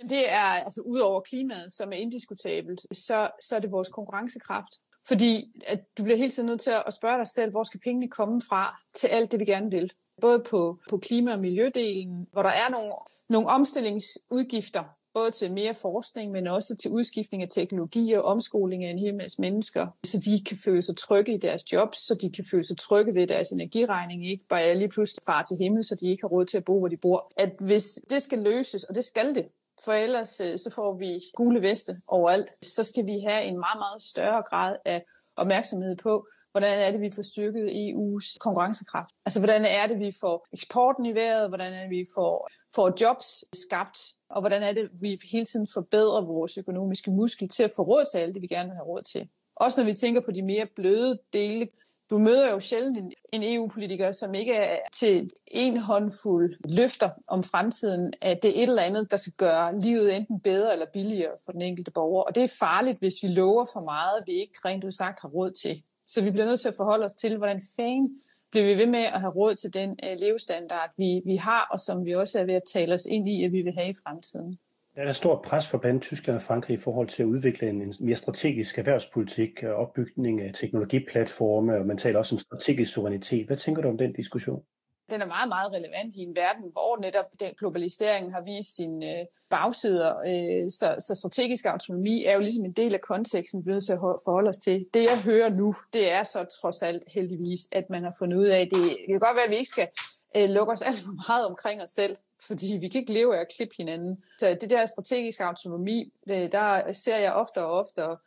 Det 0.00 0.32
er 0.32 0.38
altså 0.38 0.80
ud 0.80 0.98
over 0.98 1.20
klimaet, 1.20 1.72
som 1.72 1.92
er 1.92 1.96
indiskutabelt, 1.96 2.80
så, 2.92 3.30
så 3.42 3.56
er 3.56 3.60
det 3.60 3.72
vores 3.72 3.88
konkurrencekraft. 3.88 4.72
Fordi 5.08 5.62
at 5.66 5.98
du 5.98 6.02
bliver 6.02 6.16
hele 6.16 6.30
tiden 6.30 6.46
nødt 6.46 6.60
til 6.60 6.72
at 6.86 6.94
spørge 6.94 7.18
dig 7.18 7.26
selv, 7.26 7.50
hvor 7.50 7.62
skal 7.62 7.80
pengene 7.80 8.08
komme 8.08 8.42
fra 8.48 8.80
til 8.94 9.06
alt 9.06 9.32
det, 9.32 9.40
vi 9.40 9.44
gerne 9.44 9.70
vil. 9.70 9.92
Både 10.20 10.44
på, 10.50 10.78
på 10.90 10.98
klima- 10.98 11.32
og 11.32 11.38
miljødelen, 11.38 12.26
hvor 12.32 12.42
der 12.42 12.50
er 12.50 12.70
nogle, 12.70 12.92
nogle 13.28 13.48
omstillingsudgifter, 13.48 14.84
både 15.14 15.30
til 15.30 15.52
mere 15.52 15.74
forskning, 15.74 16.32
men 16.32 16.46
også 16.46 16.76
til 16.76 16.90
udskiftning 16.90 17.42
af 17.42 17.48
teknologi 17.48 18.12
og 18.12 18.24
omskoling 18.24 18.84
af 18.84 18.90
en 18.90 18.98
hel 18.98 19.14
masse 19.14 19.40
mennesker, 19.40 19.86
så 20.04 20.18
de 20.24 20.44
kan 20.44 20.58
føle 20.64 20.82
sig 20.82 20.96
trygge 20.96 21.34
i 21.34 21.38
deres 21.38 21.72
jobs, 21.72 21.98
så 21.98 22.14
de 22.14 22.32
kan 22.32 22.44
føle 22.50 22.64
sig 22.64 22.78
trygge 22.78 23.14
ved 23.14 23.26
deres 23.26 23.48
energiregning, 23.48 24.30
ikke 24.30 24.44
bare 24.48 24.78
lige 24.78 24.88
pludselig 24.88 25.22
far 25.26 25.42
til 25.42 25.56
himmel, 25.56 25.84
så 25.84 25.94
de 25.94 26.10
ikke 26.10 26.22
har 26.22 26.28
råd 26.28 26.44
til 26.44 26.56
at 26.56 26.64
bo, 26.64 26.78
hvor 26.78 26.88
de 26.88 26.96
bor. 26.96 27.32
At 27.36 27.52
hvis 27.60 28.00
det 28.10 28.22
skal 28.22 28.38
løses, 28.38 28.84
og 28.84 28.94
det 28.94 29.04
skal 29.04 29.34
det, 29.34 29.46
for 29.84 29.92
ellers 29.92 30.40
øh, 30.40 30.58
så 30.58 30.70
får 30.74 30.98
vi 30.98 31.20
gule 31.36 31.62
veste 31.62 31.92
overalt. 32.06 32.50
Så 32.62 32.84
skal 32.84 33.06
vi 33.06 33.20
have 33.28 33.44
en 33.44 33.58
meget, 33.58 33.78
meget 33.78 34.02
større 34.02 34.42
grad 34.50 34.76
af 34.84 35.04
opmærksomhed 35.36 35.96
på, 35.96 36.26
hvordan 36.50 36.78
er 36.78 36.90
det, 36.90 37.00
vi 37.00 37.10
får 37.10 37.22
styrket 37.22 37.66
EU's 37.68 38.36
konkurrencekraft. 38.40 39.14
Altså, 39.26 39.40
hvordan 39.40 39.64
er 39.64 39.86
det, 39.86 39.98
vi 39.98 40.12
får 40.20 40.46
eksporten 40.52 41.06
i 41.06 41.14
vejret, 41.14 41.48
hvordan 41.48 41.72
er 41.72 41.80
det, 41.80 41.90
vi 41.90 42.06
får, 42.14 42.50
får 42.74 42.92
jobs 43.00 43.44
skabt, 43.64 43.98
og 44.30 44.40
hvordan 44.40 44.62
er 44.62 44.72
det, 44.72 44.90
vi 45.00 45.20
hele 45.32 45.44
tiden 45.44 45.68
forbedrer 45.74 46.20
vores 46.20 46.58
økonomiske 46.58 47.10
muskel 47.10 47.48
til 47.48 47.62
at 47.62 47.72
få 47.76 47.82
råd 47.82 48.04
til 48.12 48.18
alt 48.18 48.34
det, 48.34 48.42
vi 48.42 48.46
gerne 48.46 48.68
vil 48.68 48.76
have 48.76 48.86
råd 48.86 49.02
til. 49.02 49.28
Også 49.56 49.80
når 49.80 49.86
vi 49.86 49.94
tænker 49.94 50.20
på 50.20 50.30
de 50.30 50.42
mere 50.42 50.66
bløde 50.76 51.18
dele, 51.32 51.68
du 52.10 52.18
møder 52.18 52.50
jo 52.50 52.60
sjældent 52.60 52.98
en, 52.98 53.12
en 53.32 53.54
EU-politiker, 53.54 54.12
som 54.12 54.34
ikke 54.34 54.54
er 54.54 54.78
til 54.92 55.30
en 55.46 55.76
håndfuld 55.76 56.56
løfter 56.64 57.10
om 57.26 57.42
fremtiden, 57.42 58.12
at 58.20 58.42
det 58.42 58.58
er 58.58 58.62
et 58.62 58.68
eller 58.68 58.82
andet, 58.82 59.10
der 59.10 59.16
skal 59.16 59.32
gøre 59.32 59.80
livet 59.80 60.16
enten 60.16 60.40
bedre 60.40 60.72
eller 60.72 60.86
billigere 60.92 61.32
for 61.44 61.52
den 61.52 61.62
enkelte 61.62 61.90
borger. 61.90 62.22
Og 62.22 62.34
det 62.34 62.44
er 62.44 62.56
farligt, 62.58 62.98
hvis 62.98 63.14
vi 63.22 63.28
lover 63.28 63.66
for 63.72 63.80
meget, 63.80 64.22
vi 64.26 64.32
ikke 64.32 64.58
rent 64.64 64.84
ud 64.84 64.92
sagt 64.92 65.20
har 65.20 65.28
råd 65.28 65.50
til. 65.50 65.76
Så 66.06 66.22
vi 66.22 66.30
bliver 66.30 66.46
nødt 66.46 66.60
til 66.60 66.68
at 66.68 66.76
forholde 66.76 67.04
os 67.04 67.14
til, 67.14 67.36
hvordan 67.36 67.62
fanden 67.76 68.20
bliver 68.50 68.66
vi 68.66 68.74
ved 68.74 68.86
med 68.86 69.00
at 69.00 69.20
have 69.20 69.32
råd 69.32 69.54
til 69.54 69.74
den 69.74 69.98
øh, 70.04 70.16
levestandard, 70.20 70.90
vi, 70.96 71.22
vi 71.24 71.36
har, 71.36 71.68
og 71.70 71.80
som 71.80 72.04
vi 72.04 72.14
også 72.14 72.40
er 72.40 72.44
ved 72.44 72.54
at 72.54 72.62
tale 72.72 72.94
os 72.94 73.06
ind 73.06 73.28
i, 73.28 73.44
at 73.44 73.52
vi 73.52 73.62
vil 73.62 73.72
have 73.72 73.90
i 73.90 73.94
fremtiden. 74.04 74.58
Der 74.96 75.02
er 75.02 75.08
et 75.08 75.16
stort 75.16 75.42
pres 75.42 75.68
for 75.68 75.78
blandt 75.78 76.02
Tyskland 76.02 76.36
og 76.36 76.42
Frankrig 76.42 76.74
i 76.74 76.80
forhold 76.80 77.08
til 77.08 77.22
at 77.22 77.26
udvikle 77.26 77.68
en 77.68 77.94
mere 78.00 78.16
strategisk 78.16 78.78
erhvervspolitik 78.78 79.62
og 79.62 79.74
opbygning 79.74 80.40
af 80.40 80.50
teknologiplatforme, 80.54 81.76
og 81.76 81.86
man 81.86 81.98
taler 81.98 82.18
også 82.18 82.34
om 82.34 82.38
strategisk 82.38 82.92
suverænitet. 82.92 83.46
Hvad 83.46 83.56
tænker 83.56 83.82
du 83.82 83.88
om 83.88 83.98
den 83.98 84.12
diskussion? 84.12 84.62
Den 85.10 85.22
er 85.22 85.26
meget, 85.26 85.48
meget 85.48 85.72
relevant 85.72 86.14
i 86.16 86.20
en 86.20 86.36
verden, 86.36 86.70
hvor 86.72 87.00
netop 87.00 87.24
den 87.40 87.50
globalisering 87.58 88.32
har 88.32 88.40
vist 88.40 88.76
sine 88.76 89.20
øh, 89.20 89.26
bagsider. 89.50 90.16
Øh, 90.16 90.70
så, 90.70 90.96
så 90.98 91.14
strategisk 91.14 91.64
autonomi 91.66 92.24
er 92.24 92.34
jo 92.34 92.40
ligesom 92.40 92.64
en 92.64 92.72
del 92.72 92.94
af 92.94 93.00
konteksten, 93.00 93.66
vi 93.66 93.70
er 93.70 93.74
nødt 93.74 93.84
til 93.84 93.92
at 93.92 93.98
forholde 93.98 94.48
os 94.48 94.58
til. 94.58 94.86
Det 94.94 95.02
jeg 95.02 95.22
hører 95.24 95.50
nu, 95.50 95.74
det 95.92 96.12
er 96.12 96.24
så 96.24 96.44
trods 96.60 96.82
alt 96.82 97.02
heldigvis, 97.14 97.60
at 97.72 97.90
man 97.90 98.02
har 98.02 98.14
fundet 98.18 98.36
ud 98.36 98.46
af, 98.46 98.60
at 98.60 98.68
det, 98.72 98.82
det 98.82 99.06
kan 99.08 99.20
godt 99.20 99.36
være, 99.36 99.44
at 99.44 99.50
vi 99.50 99.56
ikke 99.56 99.70
skal 99.70 99.88
øh, 100.36 100.48
lukke 100.48 100.72
os 100.72 100.82
alt 100.82 100.98
for 100.98 101.28
meget 101.28 101.46
omkring 101.46 101.82
os 101.82 101.90
selv, 101.90 102.16
fordi 102.40 102.78
vi 102.80 102.88
kan 102.88 103.00
ikke 103.00 103.12
leve 103.12 103.36
af 103.36 103.40
at 103.40 103.52
klippe 103.56 103.74
hinanden. 103.78 104.22
Så 104.38 104.56
det 104.60 104.70
der 104.70 104.86
strategiske 104.86 105.44
autonomi, 105.44 106.12
det, 106.26 106.52
der 106.52 106.92
ser 106.92 107.16
jeg 107.16 107.32
ofte 107.32 107.64
og 107.64 107.72
ofte, 107.72 108.04
og 108.06 108.18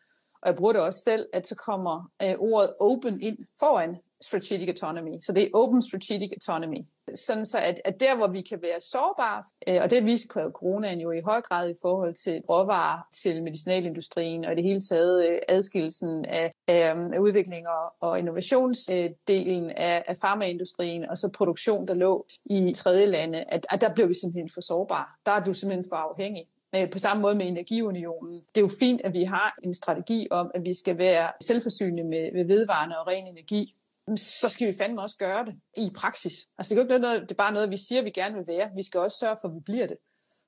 jeg 0.45 0.55
bruger 0.55 0.73
det 0.73 0.81
også 0.81 0.99
selv, 0.99 1.29
at 1.33 1.47
så 1.47 1.55
kommer 1.55 2.11
øh, 2.23 2.35
ordet 2.39 2.73
open 2.79 3.21
ind 3.21 3.37
foran 3.59 3.97
strategic 4.21 4.67
autonomy. 4.67 5.21
Så 5.21 5.31
det 5.33 5.43
er 5.43 5.49
open 5.53 5.81
strategic 5.81 6.31
autonomy. 6.31 6.85
Sådan 7.15 7.45
så, 7.45 7.59
at, 7.59 7.81
at 7.85 7.99
der, 7.99 8.15
hvor 8.15 8.27
vi 8.27 8.41
kan 8.41 8.61
være 8.61 8.81
sårbare, 8.81 9.43
øh, 9.67 9.81
og 9.83 9.89
det 9.89 10.05
viste 10.05 10.27
coronaen 10.27 11.01
jo 11.01 11.11
i 11.11 11.21
høj 11.21 11.41
grad 11.41 11.69
i 11.69 11.73
forhold 11.81 12.13
til 12.13 12.41
råvarer 12.49 12.99
til 13.23 13.43
medicinalindustrien, 13.43 14.45
og 14.45 14.51
i 14.51 14.55
det 14.55 14.63
hele 14.63 14.79
taget 14.79 15.29
øh, 15.29 15.39
adskillelsen 15.47 16.25
af, 16.25 16.51
af, 16.67 16.95
af 17.13 17.19
udvikling 17.19 17.67
og, 17.67 18.09
og 18.09 18.19
innovationsdelen 18.19 19.69
af, 19.69 20.03
af 20.07 20.17
farmaindustrien, 20.17 21.09
og 21.09 21.17
så 21.17 21.31
produktion, 21.37 21.87
der 21.87 21.93
lå 21.93 22.25
i 22.45 22.73
tredje 22.73 23.05
lande, 23.05 23.43
at, 23.47 23.65
at 23.69 23.81
der 23.81 23.93
blev 23.93 24.09
vi 24.09 24.13
simpelthen 24.13 24.49
for 24.53 24.61
sårbare. 24.61 25.05
Der 25.25 25.31
er 25.31 25.43
du 25.43 25.53
simpelthen 25.53 25.85
for 25.89 25.95
afhængig. 25.95 26.47
Øh, 26.75 26.91
på 26.91 26.99
samme 26.99 27.21
måde 27.21 27.35
med 27.35 27.47
energiunionen. 27.47 28.33
Det 28.55 28.61
er 28.61 28.61
jo 28.61 28.71
fint, 28.79 29.01
at 29.01 29.13
vi 29.13 29.23
har 29.23 29.57
en 29.63 29.73
strategi 29.73 30.27
om, 30.31 30.51
at 30.55 30.65
vi 30.65 30.73
skal 30.73 30.97
være 30.97 31.31
selvforsynende 31.41 32.03
med 32.03 32.45
vedvarende 32.45 32.99
og 32.99 33.07
ren 33.07 33.27
energi 33.27 33.75
så 34.17 34.49
skal 34.49 34.67
vi 34.67 34.73
fandme 34.77 35.01
også 35.01 35.17
gøre 35.17 35.45
det 35.45 35.55
i 35.77 35.89
praksis. 35.95 36.33
Altså 36.57 36.75
det 36.75 36.81
er 36.81 36.85
jo 36.85 36.93
ikke 36.93 37.01
noget, 37.01 37.21
det 37.21 37.31
er 37.31 37.35
bare 37.35 37.53
noget, 37.53 37.69
vi 37.69 37.77
siger, 37.77 38.01
vi 38.01 38.11
gerne 38.11 38.35
vil 38.35 38.47
være. 38.47 38.69
Vi 38.75 38.83
skal 38.83 38.99
også 38.99 39.17
sørge 39.19 39.37
for, 39.41 39.47
at 39.47 39.55
vi 39.55 39.59
bliver 39.65 39.87
det. 39.87 39.97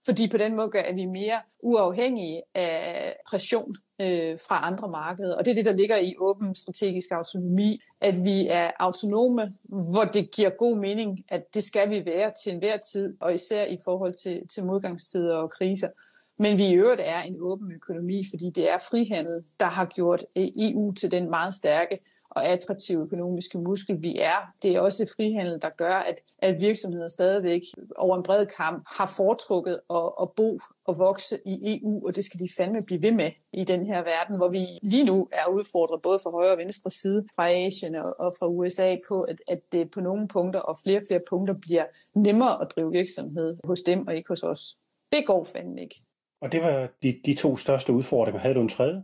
Fordi 0.05 0.27
på 0.27 0.37
den 0.37 0.55
måde 0.55 0.69
er 0.75 0.93
vi 0.93 1.05
mere 1.05 1.41
uafhængige 1.63 2.41
af 2.55 3.15
pression 3.27 3.75
øh, 4.01 4.39
fra 4.47 4.67
andre 4.67 4.89
markeder. 4.89 5.35
Og 5.35 5.45
det 5.45 5.51
er 5.51 5.55
det, 5.55 5.65
der 5.65 5.73
ligger 5.73 5.97
i 5.97 6.15
åben 6.19 6.55
strategisk 6.55 7.11
autonomi, 7.11 7.81
at 8.01 8.23
vi 8.23 8.47
er 8.47 8.71
autonome, 8.79 9.49
hvor 9.63 10.03
det 10.03 10.31
giver 10.31 10.49
god 10.49 10.77
mening, 10.77 11.25
at 11.29 11.53
det 11.53 11.63
skal 11.63 11.89
vi 11.89 12.05
være 12.05 12.31
til 12.43 12.53
enhver 12.53 12.77
tid, 12.77 13.17
og 13.21 13.33
især 13.33 13.65
i 13.65 13.77
forhold 13.83 14.13
til, 14.13 14.47
til 14.47 14.65
modgangstider 14.65 15.35
og 15.35 15.51
kriser. 15.51 15.89
Men 16.37 16.57
vi 16.57 16.67
i 16.67 16.73
øvrigt 16.73 17.01
er 17.03 17.21
en 17.21 17.35
åben 17.39 17.71
økonomi, 17.71 18.23
fordi 18.29 18.49
det 18.49 18.71
er 18.71 18.77
frihandel, 18.89 19.43
der 19.59 19.65
har 19.65 19.85
gjort 19.85 20.25
øh, 20.35 20.47
EU 20.55 20.93
til 20.93 21.11
den 21.11 21.29
meget 21.29 21.55
stærke 21.55 21.97
og 22.31 22.47
attraktive 22.47 23.01
økonomiske 23.01 23.57
muskel, 23.57 24.01
vi 24.01 24.17
er. 24.17 24.35
Det 24.61 24.75
er 24.75 24.79
også 24.79 25.13
frihandel, 25.15 25.61
der 25.61 25.69
gør, 25.69 25.93
at, 25.93 26.15
at 26.37 26.61
virksomheder 26.61 27.07
stadigvæk 27.07 27.61
over 27.97 28.17
en 28.17 28.23
bred 28.23 28.45
kamp 28.45 28.83
har 28.87 29.13
foretrukket 29.17 29.79
at, 29.89 30.11
at 30.21 30.29
bo 30.35 30.59
og 30.85 30.99
vokse 30.99 31.39
i 31.45 31.79
EU, 31.83 32.07
og 32.07 32.15
det 32.15 32.25
skal 32.25 32.39
de 32.39 32.49
fandme 32.57 32.83
blive 32.85 33.01
ved 33.01 33.11
med 33.11 33.31
i 33.53 33.63
den 33.63 33.85
her 33.85 34.03
verden, 34.03 34.37
hvor 34.37 34.49
vi 34.49 34.59
lige 34.81 35.03
nu 35.03 35.27
er 35.31 35.47
udfordret 35.49 36.01
både 36.01 36.19
fra 36.23 36.31
højre 36.31 36.51
og 36.51 36.57
venstre 36.57 36.89
side 36.89 37.27
fra 37.35 37.49
Asien 37.49 37.95
og, 37.95 38.19
og 38.19 38.35
fra 38.39 38.47
USA 38.47 38.95
på, 39.07 39.21
at, 39.21 39.41
at 39.47 39.59
det 39.71 39.91
på 39.91 40.01
nogle 40.01 40.27
punkter 40.27 40.59
og 40.59 40.79
flere 40.83 40.99
og 40.99 41.03
flere 41.07 41.21
punkter 41.29 41.53
bliver 41.53 41.85
nemmere 42.15 42.61
at 42.61 42.67
drive 42.75 42.91
virksomhed 42.91 43.57
hos 43.63 43.81
dem 43.81 44.07
og 44.07 44.15
ikke 44.15 44.27
hos 44.27 44.43
os. 44.43 44.77
Det 45.11 45.25
går 45.27 45.43
fandme 45.43 45.81
ikke. 45.81 46.01
Og 46.41 46.51
det 46.51 46.61
var 46.61 46.87
de, 47.03 47.19
de 47.25 47.35
to 47.35 47.57
største 47.57 47.93
udfordringer. 47.93 48.41
Havde 48.41 48.55
du 48.55 48.61
en 48.61 48.69
tredje? 48.69 49.03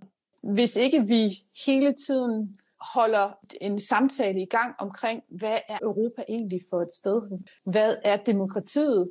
Hvis 0.53 0.75
ikke 0.75 1.07
vi 1.07 1.43
hele 1.65 1.93
tiden 1.93 2.55
holder 2.81 3.31
en 3.61 3.79
samtale 3.79 4.41
i 4.41 4.45
gang 4.45 4.75
omkring, 4.79 5.23
hvad 5.29 5.59
er 5.69 5.77
Europa 5.81 6.23
egentlig 6.29 6.61
for 6.69 6.81
et 6.81 6.91
sted? 6.91 7.21
Hvad 7.65 7.95
er 8.03 8.17
demokratiet 8.17 9.09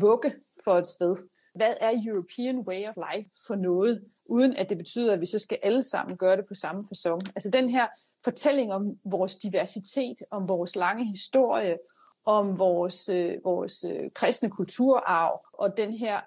vugge 0.00 0.34
for 0.64 0.72
et 0.72 0.86
sted? 0.86 1.16
Hvad 1.54 1.74
er 1.80 2.02
European 2.06 2.58
way 2.68 2.88
of 2.88 2.94
life 3.12 3.30
for 3.46 3.54
noget? 3.54 4.04
Uden 4.28 4.56
at 4.56 4.68
det 4.68 4.78
betyder, 4.78 5.12
at 5.12 5.20
vi 5.20 5.26
så 5.26 5.38
skal 5.38 5.58
alle 5.62 5.82
sammen 5.82 6.16
gøre 6.16 6.36
det 6.36 6.44
på 6.48 6.54
samme 6.54 6.84
façon? 6.92 7.32
Altså 7.36 7.50
den 7.52 7.68
her 7.68 7.86
fortælling 8.24 8.72
om 8.72 8.98
vores 9.04 9.36
diversitet, 9.36 10.16
om 10.30 10.48
vores 10.48 10.76
lange 10.76 11.04
historie, 11.04 11.76
om 12.24 12.58
vores, 12.58 13.08
øh, 13.08 13.34
vores 13.44 13.84
øh, 13.84 14.00
kristne 14.14 14.50
kulturarv 14.50 15.44
og 15.52 15.76
den 15.76 15.92
her 15.92 16.20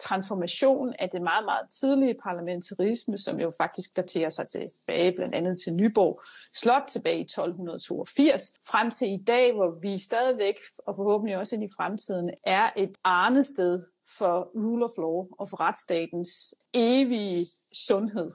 transformation 0.00 0.94
af 0.98 1.10
det 1.10 1.22
meget, 1.22 1.44
meget 1.44 1.70
tidlige 1.80 2.14
parlamentarisme, 2.14 3.18
som 3.18 3.40
jo 3.40 3.52
faktisk 3.56 3.96
daterer 3.96 4.30
sig 4.30 4.46
tilbage 4.46 5.12
blandt 5.12 5.34
andet 5.34 5.60
til 5.60 5.72
Nyborg 5.72 6.22
Slot 6.54 6.82
tilbage 6.88 7.18
i 7.18 7.24
1282, 7.24 8.52
frem 8.70 8.90
til 8.90 9.08
i 9.08 9.22
dag, 9.26 9.54
hvor 9.54 9.78
vi 9.82 9.98
stadigvæk, 9.98 10.56
og 10.86 10.96
forhåbentlig 10.96 11.36
også 11.36 11.56
ind 11.56 11.64
i 11.64 11.74
fremtiden, 11.76 12.30
er 12.46 12.70
et 12.76 12.92
arnested 13.04 13.82
for 14.18 14.50
rule 14.54 14.84
of 14.84 14.90
law 14.98 15.26
og 15.38 15.50
for 15.50 15.60
retsstatens 15.60 16.54
evige 16.74 17.46
sundhed 17.72 18.30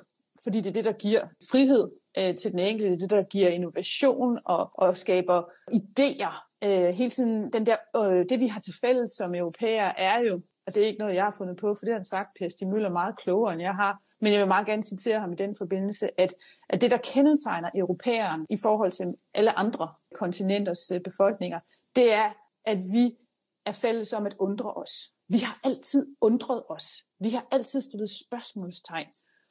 fordi 0.46 0.62
det 0.62 0.68
er 0.68 0.74
det, 0.74 0.86
der 0.86 0.94
giver 0.94 1.28
frihed 1.52 1.90
øh, 2.18 2.36
til 2.36 2.52
den 2.52 2.60
enkelte, 2.60 2.92
det 2.92 3.04
er 3.04 3.08
det, 3.08 3.18
der 3.18 3.30
giver 3.30 3.50
innovation 3.50 4.38
og, 4.46 4.70
og 4.74 4.98
skaber 4.98 5.44
idéer. 5.72 6.45
Øh, 6.64 6.90
hele 6.94 7.10
tiden, 7.10 7.54
den 7.54 7.66
der, 7.66 7.78
øh, 7.96 8.26
det 8.30 8.40
vi 8.40 8.48
har 8.48 8.60
til 8.60 8.74
fælles 8.82 9.12
som 9.12 9.36
europæer 9.36 9.92
er 9.98 10.20
jo, 10.20 10.34
og 10.68 10.74
det 10.74 10.84
er 10.84 10.88
ikke 10.88 11.00
noget, 11.00 11.16
jeg 11.16 11.24
har 11.24 11.36
fundet 11.38 11.58
på, 11.62 11.76
for 11.76 11.86
det 11.86 11.90
har 11.90 12.00
han 12.00 12.06
sagt, 12.06 12.28
Per 12.40 12.50
Stig 12.50 12.68
Møller, 12.74 12.92
meget 12.92 13.18
klogere, 13.18 13.54
end 13.54 13.62
jeg 13.62 13.76
har, 13.76 14.00
men 14.22 14.34
jeg 14.34 14.40
vil 14.40 14.48
meget 14.48 14.66
gerne 14.66 14.84
citere 14.84 15.20
ham 15.20 15.32
i 15.32 15.36
den 15.36 15.56
forbindelse, 15.56 16.20
at, 16.22 16.34
at 16.70 16.82
det, 16.82 16.92
der 16.92 16.98
kendetegner 16.98 17.70
europæeren 17.76 18.48
i 18.50 18.58
forhold 18.58 18.92
til 18.92 19.06
alle 19.34 19.52
andre 19.52 19.94
kontinenters 20.16 20.92
øh, 20.92 21.02
befolkninger, 21.02 21.60
det 21.96 22.14
er, 22.14 22.32
at 22.66 22.78
vi 22.78 23.18
er 23.66 23.72
fælles 23.72 24.14
om 24.14 24.26
at 24.26 24.36
undre 24.40 24.74
os. 24.74 24.92
Vi 25.30 25.38
har 25.38 25.60
altid 25.64 26.08
undret 26.22 26.64
os. 26.70 26.86
Vi 27.20 27.30
har 27.30 27.48
altid 27.52 27.82
stillet 27.82 28.10
spørgsmålstegn. 28.10 29.08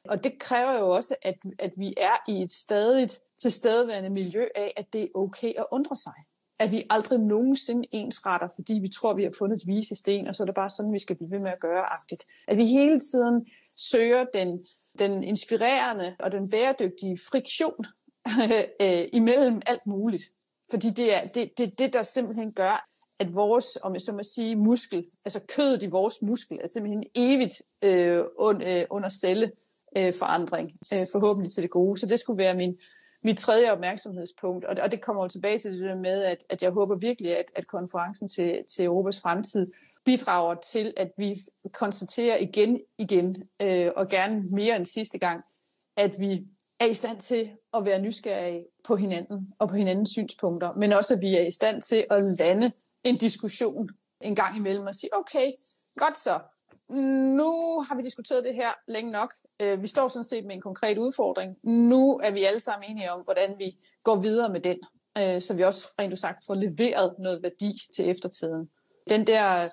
Og 0.09 0.23
det 0.23 0.39
kræver 0.39 0.79
jo 0.79 0.89
også, 0.89 1.15
at, 1.21 1.35
at 1.59 1.71
vi 1.77 1.93
er 1.97 2.31
i 2.31 2.41
et 2.41 2.51
stadigt 2.51 3.19
tilstedeværende 3.41 4.09
miljø 4.09 4.47
af, 4.55 4.73
at 4.77 4.85
det 4.93 5.01
er 5.01 5.07
okay 5.15 5.53
at 5.57 5.65
undre 5.71 5.95
sig. 5.95 6.13
At 6.59 6.71
vi 6.71 6.83
aldrig 6.89 7.19
nogensinde 7.19 7.87
ensretter, 7.91 8.47
fordi 8.55 8.73
vi 8.73 8.89
tror, 8.89 9.13
vi 9.13 9.23
har 9.23 9.31
fundet 9.37 9.61
et 9.61 9.67
vise 9.67 9.95
sten, 9.95 10.27
og 10.27 10.35
så 10.35 10.43
er 10.43 10.45
det 10.45 10.55
bare 10.55 10.69
sådan, 10.69 10.93
vi 10.93 10.99
skal 10.99 11.15
blive 11.15 11.31
ved 11.31 11.39
med 11.39 11.51
at 11.51 11.59
gøre 11.59 11.85
agtigt. 11.93 12.23
At 12.47 12.57
vi 12.57 12.65
hele 12.65 12.99
tiden 12.99 13.47
søger 13.77 14.25
den, 14.33 14.65
den 14.99 15.23
inspirerende 15.23 16.15
og 16.19 16.31
den 16.31 16.49
bæredygtige 16.49 17.19
friktion 17.29 17.85
øh, 18.81 19.07
imellem 19.13 19.61
alt 19.65 19.87
muligt. 19.87 20.23
Fordi 20.69 20.89
det 20.89 21.15
er 21.15 21.25
det, 21.25 21.57
det, 21.57 21.79
det, 21.79 21.93
der 21.93 22.01
simpelthen 22.01 22.53
gør, 22.53 22.87
at 23.19 23.35
vores, 23.35 23.77
om 23.83 23.93
jeg 23.93 24.01
så 24.01 24.11
må 24.11 24.23
sige, 24.23 24.55
muskel, 24.55 25.05
altså 25.25 25.39
kødet 25.55 25.83
i 25.83 25.85
vores 25.85 26.21
muskel, 26.21 26.59
er 26.63 26.67
simpelthen 26.67 27.03
evigt 27.15 27.61
øh, 27.81 28.17
øh 28.17 28.25
under, 28.37 28.85
under 28.89 29.09
celle 29.09 29.51
øh, 29.97 30.13
forandring, 30.13 30.67
øh, 30.93 30.99
forhåbentlig 31.11 31.51
til 31.51 31.63
det 31.63 31.69
gode. 31.69 31.99
Så 31.99 32.05
det 32.05 32.19
skulle 32.19 32.37
være 32.37 32.55
min, 32.55 32.77
mit 33.25 33.37
tredje 33.37 33.71
opmærksomhedspunkt, 33.71 34.65
og, 34.65 34.75
og 34.81 34.91
det 34.91 35.01
kommer 35.01 35.23
jo 35.23 35.29
tilbage 35.29 35.57
til 35.57 35.71
det 35.71 35.89
der 35.89 35.95
med, 35.95 36.23
at, 36.23 36.45
at 36.49 36.63
jeg 36.63 36.71
håber 36.71 36.95
virkelig, 36.95 37.37
at, 37.37 37.45
at 37.55 37.67
konferencen 37.67 38.27
til, 38.27 38.63
til 38.75 38.85
Europas 38.85 39.21
fremtid 39.21 39.65
bidrager 40.05 40.55
til, 40.55 40.93
at 40.97 41.11
vi 41.17 41.41
konstaterer 41.73 42.37
igen, 42.37 42.79
igen, 42.97 43.35
øh, 43.61 43.91
og 43.95 44.09
gerne 44.09 44.43
mere 44.51 44.75
end 44.75 44.85
sidste 44.85 45.17
gang, 45.17 45.43
at 45.97 46.11
vi 46.19 46.47
er 46.79 46.85
i 46.85 46.93
stand 46.93 47.21
til 47.21 47.51
at 47.73 47.85
være 47.85 48.01
nysgerrige 48.01 48.65
på 48.83 48.95
hinanden 48.95 49.53
og 49.59 49.69
på 49.69 49.75
hinandens 49.75 50.09
synspunkter, 50.09 50.73
men 50.73 50.93
også 50.93 51.13
at 51.13 51.21
vi 51.21 51.35
er 51.35 51.45
i 51.45 51.51
stand 51.51 51.81
til 51.81 52.05
at 52.09 52.23
lande 52.39 52.71
en 53.03 53.17
diskussion 53.17 53.89
en 54.21 54.35
gang 54.35 54.57
imellem 54.57 54.85
og 54.85 54.95
sige, 54.95 55.09
okay, 55.19 55.51
godt 55.95 56.19
så, 56.19 56.39
nu 56.89 57.81
har 57.87 57.95
vi 57.95 58.03
diskuteret 58.03 58.43
det 58.43 58.55
her 58.55 58.71
længe 58.87 59.11
nok. 59.11 59.33
Øh, 59.59 59.81
vi 59.81 59.87
står 59.87 60.07
sådan 60.07 60.23
set 60.23 60.45
med 60.45 60.55
en 60.55 60.61
konkret 60.61 60.97
udfordring. 60.97 61.55
Nu 61.63 62.19
er 62.23 62.31
vi 62.31 62.43
alle 62.43 62.59
sammen 62.59 62.91
enige 62.91 63.11
om, 63.11 63.21
hvordan 63.21 63.55
vi 63.57 63.77
går 64.03 64.15
videre 64.15 64.49
med 64.49 64.61
den, 64.61 64.77
øh, 65.17 65.41
så 65.41 65.55
vi 65.55 65.63
også 65.63 65.89
rent 65.99 66.13
ud 66.13 66.17
sagt 66.17 66.45
får 66.47 66.55
leveret 66.55 67.15
noget 67.19 67.43
værdi 67.43 67.77
til 67.95 68.09
eftertiden. 68.09 68.69
Den 69.09 69.27
der 69.27 69.65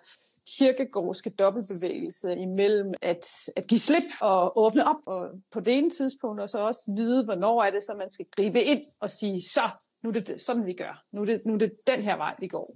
kirkegårdske 0.59 1.31
dobbeltbevægelse 1.31 2.37
imellem 2.37 2.95
at, 3.03 3.27
at 3.57 3.67
give 3.67 3.81
slip 3.81 4.03
og 4.23 4.59
åbne 4.59 4.89
op 4.89 4.97
og 5.07 5.31
på 5.53 5.61
det 5.61 5.79
ene 5.79 5.91
tidspunkt, 5.91 6.41
og 6.41 6.51
så 6.51 6.59
også 6.59 6.93
vide, 6.97 7.25
hvornår 7.25 7.63
er 7.63 7.71
det, 7.71 7.83
så 7.83 7.95
man 7.99 8.11
skal 8.11 8.27
gribe 8.37 8.63
ind 8.63 8.81
og 9.01 9.11
sige, 9.11 9.43
så, 9.43 9.61
nu 10.03 10.09
er 10.09 10.13
det 10.13 10.41
sådan, 10.41 10.67
vi 10.67 10.73
gør. 10.73 11.05
Nu 11.13 11.21
er 11.21 11.25
det, 11.25 11.43
nu 11.47 11.55
er 11.55 11.59
det 11.59 11.73
den 11.87 12.01
her 12.01 12.17
vej, 12.17 12.35
vi 12.39 12.47
går. 12.47 12.69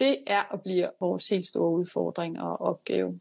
Det 0.00 0.18
er 0.26 0.42
og 0.42 0.62
bliver 0.62 0.88
vores 1.00 1.28
helt 1.28 1.46
store 1.46 1.70
udfordring 1.70 2.40
og 2.40 2.60
opgave. 2.60 3.20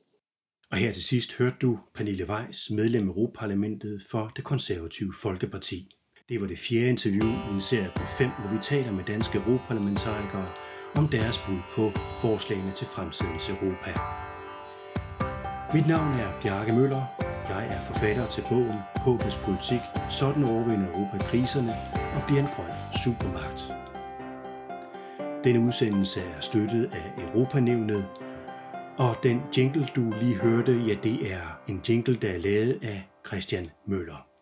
Og 0.72 0.78
her 0.78 0.92
til 0.92 1.04
sidst 1.04 1.38
hørte 1.38 1.56
du 1.62 1.80
Pernille 1.94 2.30
Weiss, 2.30 2.70
medlem 2.70 3.04
af 3.04 3.14
Europaparlamentet 3.14 4.04
for 4.10 4.32
det 4.36 4.44
konservative 4.44 5.14
Folkeparti. 5.22 5.96
Det 6.30 6.42
var 6.42 6.48
det 6.48 6.60
fjerde 6.60 6.90
interview 6.90 7.28
i 7.28 7.54
en 7.54 7.62
serie 7.62 7.92
på 7.96 8.04
fem, 8.18 8.30
hvor 8.40 8.52
vi 8.52 8.58
taler 8.62 8.92
med 8.92 9.04
danske 9.04 9.38
europaparlamentarikere 9.38 10.50
om 10.96 11.08
deres 11.08 11.38
bud 11.38 11.60
på 11.76 11.92
forslagene 12.22 12.72
til 12.72 12.88
fremtidens 12.88 13.50
Europa. 13.50 13.92
Mit 15.74 15.88
navn 15.88 16.20
er 16.20 16.42
Bjarke 16.42 16.74
Møller. 16.74 17.04
Jeg 17.50 17.68
er 17.68 17.94
forfatter 17.94 18.30
til 18.30 18.44
bogen 18.50 18.80
Håbets 18.96 19.36
politik. 19.36 19.80
Sådan 20.10 20.44
overvinder 20.44 20.88
Europa 20.88 21.18
kriserne 21.18 21.74
og 22.16 22.22
bliver 22.28 22.42
en 22.42 22.48
grøn 22.56 22.72
supermagt. 23.04 23.62
Denne 25.44 25.60
udsendelse 25.68 26.20
er 26.22 26.42
støttet 26.42 26.86
af 26.94 27.24
Europanævnet, 27.24 28.06
og 28.98 29.16
den 29.24 29.42
jingle, 29.58 29.88
du 29.96 30.14
lige 30.22 30.36
hørte, 30.36 30.72
ja, 30.72 30.96
det 31.04 31.32
er 31.32 31.62
en 31.68 31.82
jingle, 31.90 32.16
der 32.16 32.30
er 32.30 32.38
lavet 32.38 32.80
af 32.84 33.10
Christian 33.28 33.70
Møller. 33.88 34.35